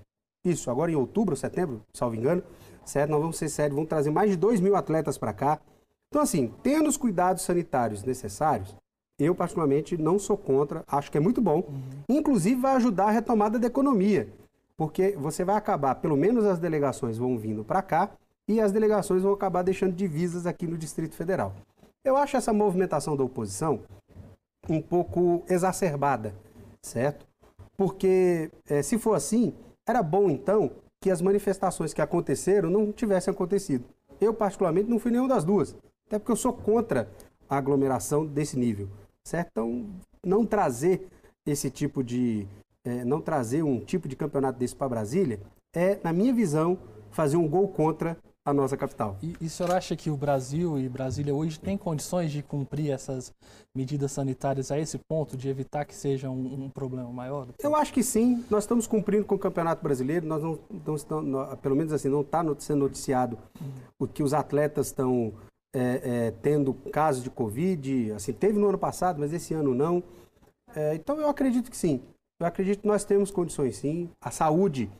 Isso, 0.44 0.70
agora 0.70 0.90
em 0.90 0.96
outubro, 0.96 1.36
setembro, 1.36 1.82
salvo 1.94 2.16
engano. 2.16 2.42
Certo? 2.84 3.10
Nós 3.10 3.20
vamos 3.20 3.36
ser 3.36 3.48
sede, 3.48 3.74
vamos 3.74 3.88
trazer 3.88 4.10
mais 4.10 4.30
de 4.30 4.36
2 4.36 4.60
mil 4.60 4.74
atletas 4.74 5.16
para 5.16 5.32
cá. 5.32 5.60
Então, 6.08 6.22
assim, 6.22 6.52
tendo 6.62 6.88
os 6.88 6.96
cuidados 6.96 7.42
sanitários 7.42 8.02
necessários, 8.02 8.74
eu, 9.18 9.34
particularmente, 9.34 9.96
não 9.96 10.18
sou 10.18 10.36
contra, 10.36 10.84
acho 10.86 11.10
que 11.10 11.16
é 11.16 11.20
muito 11.20 11.40
bom. 11.40 11.64
Uhum. 11.68 11.82
Inclusive, 12.08 12.60
vai 12.60 12.76
ajudar 12.76 13.06
a 13.06 13.10
retomada 13.10 13.58
da 13.58 13.66
economia, 13.66 14.28
porque 14.76 15.16
você 15.18 15.44
vai 15.44 15.56
acabar, 15.56 15.94
pelo 15.96 16.16
menos 16.16 16.44
as 16.44 16.58
delegações 16.58 17.16
vão 17.16 17.38
vindo 17.38 17.64
para 17.64 17.80
cá 17.80 18.10
e 18.46 18.60
as 18.60 18.72
delegações 18.72 19.22
vão 19.22 19.32
acabar 19.32 19.62
deixando 19.62 19.94
divisas 19.94 20.46
aqui 20.46 20.66
no 20.66 20.76
Distrito 20.76 21.14
Federal. 21.14 21.54
Eu 22.04 22.16
acho 22.16 22.36
essa 22.36 22.52
movimentação 22.52 23.16
da 23.16 23.24
oposição 23.24 23.80
um 24.68 24.82
pouco 24.82 25.42
exacerbada, 25.48 26.34
certo? 26.82 27.26
Porque, 27.76 28.50
é, 28.68 28.82
se 28.82 28.98
for 28.98 29.14
assim, 29.14 29.54
era 29.86 30.02
bom, 30.02 30.28
então, 30.28 30.70
que 31.00 31.10
as 31.10 31.22
manifestações 31.22 31.94
que 31.94 32.02
aconteceram 32.02 32.68
não 32.68 32.92
tivessem 32.92 33.32
acontecido. 33.32 33.84
Eu, 34.20 34.34
particularmente, 34.34 34.90
não 34.90 34.98
fui 34.98 35.10
nenhuma 35.10 35.28
das 35.28 35.44
duas, 35.44 35.74
até 36.06 36.18
porque 36.18 36.32
eu 36.32 36.36
sou 36.36 36.52
contra 36.52 37.08
a 37.48 37.56
aglomeração 37.56 38.26
desse 38.26 38.58
nível 38.58 38.88
certo? 39.26 39.48
Então, 39.50 39.86
não 40.24 40.46
trazer 40.46 41.08
esse 41.44 41.68
tipo 41.70 42.02
de. 42.02 42.46
É, 42.84 43.04
não 43.04 43.20
trazer 43.20 43.64
um 43.64 43.80
tipo 43.80 44.06
de 44.06 44.14
campeonato 44.14 44.58
desse 44.58 44.76
para 44.76 44.88
Brasília 44.88 45.40
é, 45.74 45.98
na 46.04 46.12
minha 46.12 46.32
visão, 46.32 46.78
fazer 47.10 47.36
um 47.36 47.48
gol 47.48 47.66
contra 47.66 48.16
a 48.44 48.54
nossa 48.54 48.76
capital. 48.76 49.18
E, 49.20 49.34
e 49.40 49.46
o 49.46 49.50
senhor 49.50 49.72
acha 49.72 49.96
que 49.96 50.08
o 50.08 50.16
Brasil 50.16 50.78
e 50.78 50.88
Brasília 50.88 51.34
hoje 51.34 51.58
têm 51.58 51.76
condições 51.76 52.30
de 52.30 52.44
cumprir 52.44 52.92
essas 52.92 53.34
medidas 53.74 54.12
sanitárias 54.12 54.70
a 54.70 54.78
esse 54.78 54.98
ponto, 54.98 55.36
de 55.36 55.48
evitar 55.48 55.84
que 55.84 55.96
seja 55.96 56.30
um, 56.30 56.66
um 56.66 56.70
problema 56.70 57.10
maior? 57.10 57.48
Eu 57.58 57.74
acho 57.74 57.92
que 57.92 58.04
sim. 58.04 58.44
Nós 58.48 58.62
estamos 58.62 58.86
cumprindo 58.86 59.24
com 59.24 59.34
o 59.34 59.38
Campeonato 59.38 59.82
Brasileiro. 59.82 60.24
Nós 60.24 60.40
não, 60.40 60.56
não 60.86 60.94
estamos, 60.94 61.58
pelo 61.58 61.74
menos 61.74 61.92
assim, 61.92 62.08
não 62.08 62.20
está 62.20 62.44
sendo 62.60 62.78
noticiado 62.78 63.36
uhum. 63.60 63.72
o 63.98 64.06
que 64.06 64.22
os 64.22 64.32
atletas 64.32 64.86
estão 64.86 65.32
é, 65.74 66.26
é, 66.26 66.30
tendo 66.42 66.74
casos 66.74 67.22
de 67.22 67.30
Covid, 67.30 68.12
assim, 68.12 68.32
teve 68.32 68.58
no 68.58 68.68
ano 68.68 68.78
passado, 68.78 69.18
mas 69.18 69.32
esse 69.32 69.54
ano 69.54 69.74
não. 69.74 70.02
É, 70.74 70.94
então 70.94 71.20
eu 71.20 71.28
acredito 71.28 71.70
que 71.70 71.76
sim. 71.76 72.02
Eu 72.40 72.46
acredito 72.46 72.80
que 72.80 72.88
nós 72.88 73.04
temos 73.04 73.30
condições 73.30 73.76
sim. 73.76 74.10
A 74.20 74.30
saúde, 74.30 74.90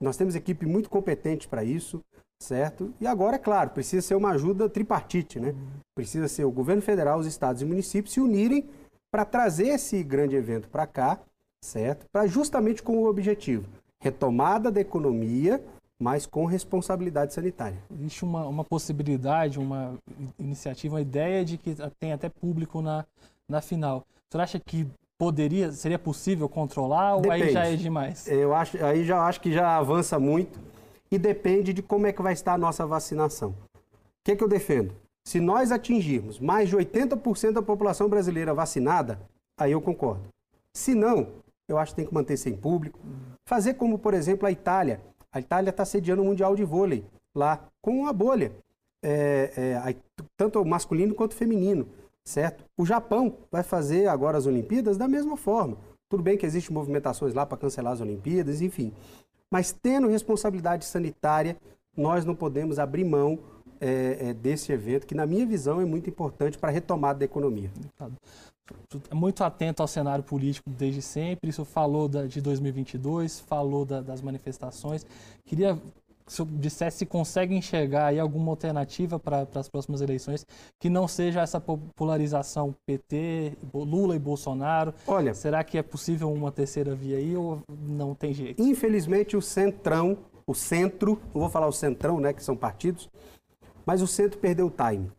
nós 0.00 0.16
temos 0.16 0.34
equipe 0.34 0.66
muito 0.66 0.88
competente 0.88 1.48
para 1.48 1.64
isso, 1.64 2.02
certo? 2.42 2.92
E 3.00 3.06
agora, 3.06 3.36
é 3.36 3.38
claro, 3.38 3.70
precisa 3.70 4.06
ser 4.06 4.14
uma 4.14 4.30
ajuda 4.30 4.68
tripartite, 4.68 5.40
né? 5.40 5.54
Precisa 5.94 6.28
ser 6.28 6.44
o 6.44 6.50
governo 6.50 6.82
federal, 6.82 7.18
os 7.18 7.26
estados 7.26 7.62
e 7.62 7.64
municípios 7.64 8.14
se 8.14 8.20
unirem 8.20 8.68
para 9.10 9.24
trazer 9.24 9.68
esse 9.68 10.02
grande 10.02 10.36
evento 10.36 10.68
para 10.68 10.86
cá, 10.86 11.20
certo? 11.62 12.06
Para 12.12 12.26
justamente 12.26 12.82
com 12.82 12.98
o 12.98 13.06
objetivo 13.06 13.68
retomada 14.00 14.70
da 14.70 14.80
economia, 14.80 15.62
mas 15.98 16.26
com 16.26 16.44
responsabilidade 16.44 17.32
sanitária. 17.32 17.78
Existe 17.90 18.24
uma, 18.24 18.46
uma 18.46 18.64
possibilidade, 18.64 19.58
uma 19.58 19.94
iniciativa, 20.38 20.94
uma 20.94 21.00
ideia 21.00 21.44
de 21.44 21.56
que 21.56 21.74
tem 21.98 22.12
até 22.12 22.28
público 22.28 22.82
na, 22.82 23.04
na 23.48 23.60
final. 23.60 24.04
Você 24.30 24.38
acha 24.38 24.60
que 24.60 24.86
poderia, 25.18 25.72
seria 25.72 25.98
possível 25.98 26.48
controlar 26.48 27.16
depende. 27.16 27.42
ou 27.42 27.48
aí 27.48 27.52
já 27.52 27.66
é 27.66 27.76
demais? 27.76 28.28
Eu 28.28 28.54
acho, 28.54 28.84
aí 28.84 29.04
já 29.04 29.22
acho 29.22 29.40
que 29.40 29.52
já 29.52 29.76
avança 29.76 30.18
muito 30.18 30.58
e 31.10 31.18
depende 31.18 31.72
de 31.72 31.82
como 31.82 32.06
é 32.06 32.12
que 32.12 32.22
vai 32.22 32.32
estar 32.32 32.54
a 32.54 32.58
nossa 32.58 32.86
vacinação. 32.86 33.50
O 33.50 33.78
que, 34.24 34.32
é 34.32 34.36
que 34.36 34.44
eu 34.44 34.48
defendo? 34.48 34.92
Se 35.26 35.40
nós 35.40 35.72
atingirmos 35.72 36.38
mais 36.38 36.68
de 36.68 36.76
80% 36.76 37.52
da 37.52 37.62
população 37.62 38.08
brasileira 38.08 38.54
vacinada, 38.54 39.18
aí 39.58 39.72
eu 39.72 39.80
concordo. 39.80 40.22
Se 40.72 40.94
não, 40.94 41.28
eu 41.68 41.78
acho 41.78 41.92
que 41.92 41.96
tem 41.96 42.06
que 42.06 42.14
manter 42.14 42.36
sem 42.36 42.56
público. 42.56 42.98
Fazer 43.48 43.74
como, 43.74 43.98
por 43.98 44.14
exemplo, 44.14 44.46
a 44.46 44.52
Itália. 44.52 45.00
A 45.36 45.40
Itália 45.40 45.68
está 45.68 45.84
sediando 45.84 46.22
o 46.22 46.24
Mundial 46.24 46.56
de 46.56 46.64
Vôlei 46.64 47.04
lá, 47.34 47.68
com 47.82 48.00
uma 48.00 48.10
bolha, 48.10 48.52
é, 49.04 49.52
é, 49.54 49.96
tanto 50.34 50.64
masculino 50.64 51.14
quanto 51.14 51.34
feminino, 51.34 51.86
certo? 52.24 52.64
O 52.74 52.86
Japão 52.86 53.36
vai 53.52 53.62
fazer 53.62 54.06
agora 54.06 54.38
as 54.38 54.46
Olimpíadas 54.46 54.96
da 54.96 55.06
mesma 55.06 55.36
forma. 55.36 55.76
Tudo 56.08 56.22
bem 56.22 56.38
que 56.38 56.46
existem 56.46 56.72
movimentações 56.72 57.34
lá 57.34 57.44
para 57.44 57.58
cancelar 57.58 57.92
as 57.92 58.00
Olimpíadas, 58.00 58.62
enfim. 58.62 58.94
Mas 59.50 59.72
tendo 59.72 60.08
responsabilidade 60.08 60.86
sanitária, 60.86 61.58
nós 61.94 62.24
não 62.24 62.34
podemos 62.34 62.78
abrir 62.78 63.04
mão 63.04 63.38
é, 63.80 64.28
é 64.30 64.34
desse 64.34 64.72
evento, 64.72 65.06
que 65.06 65.14
na 65.14 65.26
minha 65.26 65.46
visão 65.46 65.80
é 65.80 65.84
muito 65.84 66.08
importante 66.08 66.58
para 66.58 66.70
a 66.70 66.72
retomada 66.72 67.20
da 67.20 67.24
economia 67.24 67.70
muito 69.12 69.44
atento 69.44 69.82
ao 69.82 69.88
cenário 69.88 70.24
político 70.24 70.68
desde 70.70 71.02
sempre. 71.02 71.50
Isso 71.50 71.64
falou 71.64 72.08
da, 72.08 72.26
de 72.26 72.40
2022, 72.40 73.40
falou 73.40 73.84
da, 73.84 74.00
das 74.00 74.20
manifestações. 74.20 75.06
Queria 75.44 75.76
que 75.76 75.80
o 76.26 76.30
senhor 76.30 76.48
dissesse 76.52 76.98
se 76.98 77.06
consegue 77.06 77.54
enxergar 77.54 78.06
aí 78.06 78.18
alguma 78.18 78.50
alternativa 78.50 79.18
para 79.18 79.46
as 79.54 79.68
próximas 79.68 80.00
eleições 80.00 80.44
que 80.80 80.90
não 80.90 81.06
seja 81.06 81.40
essa 81.40 81.60
popularização 81.60 82.74
PT, 82.84 83.52
Lula 83.72 84.16
e 84.16 84.18
Bolsonaro. 84.18 84.92
Olha, 85.06 85.32
será 85.34 85.62
que 85.62 85.78
é 85.78 85.82
possível 85.82 86.32
uma 86.32 86.50
terceira 86.50 86.94
via 86.96 87.18
aí 87.18 87.36
ou 87.36 87.62
não 87.68 88.14
tem 88.14 88.34
jeito? 88.34 88.60
Infelizmente 88.60 89.36
o 89.36 89.42
centrão, 89.42 90.18
o 90.44 90.54
centro, 90.54 91.20
não 91.32 91.42
vou 91.42 91.50
falar 91.50 91.68
o 91.68 91.72
centrão, 91.72 92.18
né, 92.18 92.32
que 92.32 92.42
são 92.42 92.56
partidos, 92.56 93.08
mas 93.86 94.02
o 94.02 94.06
centro 94.06 94.38
perdeu 94.38 94.66
o 94.66 94.70
time 94.70 95.10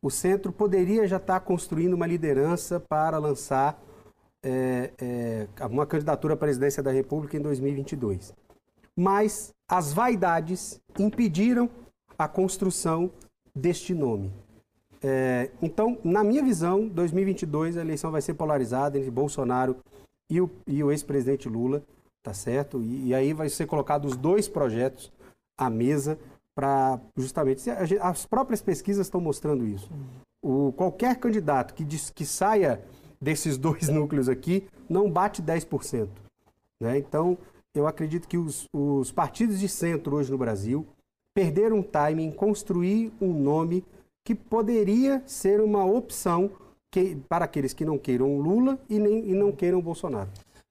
o 0.00 0.10
centro 0.10 0.52
poderia 0.52 1.06
já 1.06 1.16
estar 1.16 1.40
construindo 1.40 1.94
uma 1.94 2.06
liderança 2.06 2.78
para 2.78 3.18
lançar 3.18 3.80
é, 4.42 4.92
é, 4.98 5.66
uma 5.66 5.86
candidatura 5.86 6.34
à 6.34 6.36
presidência 6.36 6.82
da 6.82 6.92
República 6.92 7.36
em 7.36 7.40
2022. 7.40 8.32
Mas 8.96 9.52
as 9.68 9.92
vaidades 9.92 10.80
impediram 10.98 11.68
a 12.16 12.28
construção 12.28 13.10
deste 13.54 13.92
nome. 13.94 14.32
É, 15.02 15.50
então, 15.60 15.98
na 16.04 16.22
minha 16.24 16.42
visão, 16.42 16.86
2022 16.88 17.76
a 17.76 17.80
eleição 17.80 18.10
vai 18.10 18.22
ser 18.22 18.34
polarizada 18.34 18.98
entre 18.98 19.10
Bolsonaro 19.10 19.76
e 20.30 20.40
o, 20.40 20.50
o 20.66 20.92
ex-presidente 20.92 21.48
Lula, 21.48 21.82
tá 22.22 22.32
certo? 22.32 22.80
E, 22.82 23.08
e 23.08 23.14
aí 23.14 23.32
vai 23.32 23.48
ser 23.48 23.66
colocados 23.66 24.12
os 24.12 24.16
dois 24.16 24.48
projetos 24.48 25.12
à 25.56 25.68
mesa 25.68 26.18
para 26.58 26.98
justamente 27.16 27.70
as 28.00 28.26
próprias 28.26 28.60
pesquisas 28.60 29.06
estão 29.06 29.20
mostrando 29.20 29.64
isso. 29.64 29.88
O, 30.42 30.72
qualquer 30.72 31.14
candidato 31.14 31.72
que 31.72 31.84
diz 31.84 32.10
que 32.10 32.26
saia 32.26 32.82
desses 33.20 33.56
dois 33.58 33.88
núcleos 33.88 34.28
aqui 34.28 34.66
não 34.88 35.08
bate 35.08 35.40
10%. 35.40 36.08
Né? 36.80 36.98
Então, 36.98 37.38
eu 37.72 37.86
acredito 37.86 38.26
que 38.26 38.36
os, 38.36 38.64
os 38.74 39.12
partidos 39.12 39.60
de 39.60 39.68
centro 39.68 40.16
hoje 40.16 40.32
no 40.32 40.36
Brasil 40.36 40.84
perderam 41.32 41.80
time 41.80 42.24
em 42.24 42.32
construir 42.32 43.12
um 43.20 43.32
nome 43.32 43.84
que 44.26 44.34
poderia 44.34 45.22
ser 45.26 45.60
uma 45.60 45.84
opção 45.84 46.50
que, 46.90 47.14
para 47.28 47.44
aqueles 47.44 47.72
que 47.72 47.84
não 47.84 47.96
queiram 47.96 48.36
Lula 48.36 48.80
e, 48.90 48.98
nem, 48.98 49.30
e 49.30 49.32
não 49.32 49.52
queiram 49.52 49.80
Bolsonaro. 49.80 50.28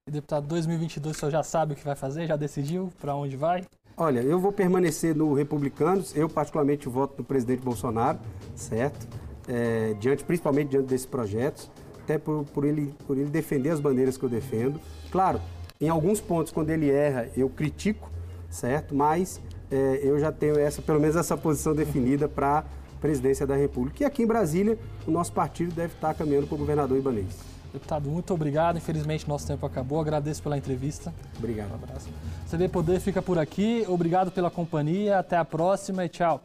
Deputado, 0.09 0.47
2022 0.47 1.15
o 1.15 1.19
senhor 1.19 1.31
já 1.31 1.43
sabe 1.43 1.73
o 1.73 1.75
que 1.77 1.85
vai 1.85 1.95
fazer? 1.95 2.27
Já 2.27 2.35
decidiu 2.35 2.91
para 2.99 3.15
onde 3.15 3.37
vai? 3.37 3.63
Olha, 3.99 4.19
eu 4.19 4.39
vou 4.39 4.51
permanecer 4.51 5.15
no 5.15 5.33
Republicanos, 5.33 6.15
eu 6.15 6.29
particularmente 6.29 6.87
voto 6.87 7.15
no 7.17 7.23
presidente 7.23 7.63
Bolsonaro, 7.63 8.19
certo? 8.53 9.07
É, 9.47 9.95
diante, 9.99 10.23
principalmente 10.23 10.69
diante 10.69 10.85
desses 10.85 11.07
projetos, 11.07 11.67
até 12.03 12.19
por, 12.19 12.45
por, 12.45 12.63
ele, 12.63 12.93
por 13.07 13.17
ele 13.17 13.31
defender 13.31 13.71
as 13.71 13.79
bandeiras 13.79 14.15
que 14.15 14.23
eu 14.23 14.29
defendo. 14.29 14.79
Claro, 15.11 15.41
em 15.81 15.89
alguns 15.89 16.21
pontos, 16.21 16.53
quando 16.53 16.69
ele 16.69 16.91
erra, 16.91 17.27
eu 17.35 17.49
critico, 17.49 18.07
certo? 18.51 18.93
Mas 18.93 19.41
é, 19.71 19.99
eu 20.03 20.19
já 20.19 20.31
tenho 20.31 20.59
essa, 20.59 20.79
pelo 20.79 20.99
menos 20.99 21.15
essa 21.15 21.35
posição 21.35 21.73
definida 21.73 22.29
para 22.29 22.59
a 22.59 22.63
presidência 23.01 23.47
da 23.47 23.55
República. 23.55 24.03
E 24.03 24.05
aqui 24.05 24.21
em 24.21 24.27
Brasília, 24.27 24.77
o 25.07 25.11
nosso 25.11 25.33
partido 25.33 25.73
deve 25.73 25.95
estar 25.95 26.13
caminhando 26.13 26.45
para 26.45 26.53
o 26.53 26.59
governador 26.59 26.99
Ibanez. 26.99 27.46
Deputado, 27.71 28.09
muito 28.09 28.33
obrigado. 28.33 28.77
Infelizmente, 28.77 29.27
nosso 29.27 29.47
tempo 29.47 29.65
acabou. 29.65 29.99
Agradeço 29.99 30.41
pela 30.41 30.57
entrevista. 30.57 31.13
Obrigado. 31.37 31.71
Um 31.71 31.75
abraço. 31.75 32.09
CD 32.47 32.67
Poder 32.67 32.99
fica 32.99 33.21
por 33.21 33.37
aqui. 33.37 33.85
Obrigado 33.87 34.31
pela 34.31 34.49
companhia. 34.49 35.19
Até 35.19 35.37
a 35.37 35.45
próxima 35.45 36.05
e 36.05 36.09
tchau. 36.09 36.41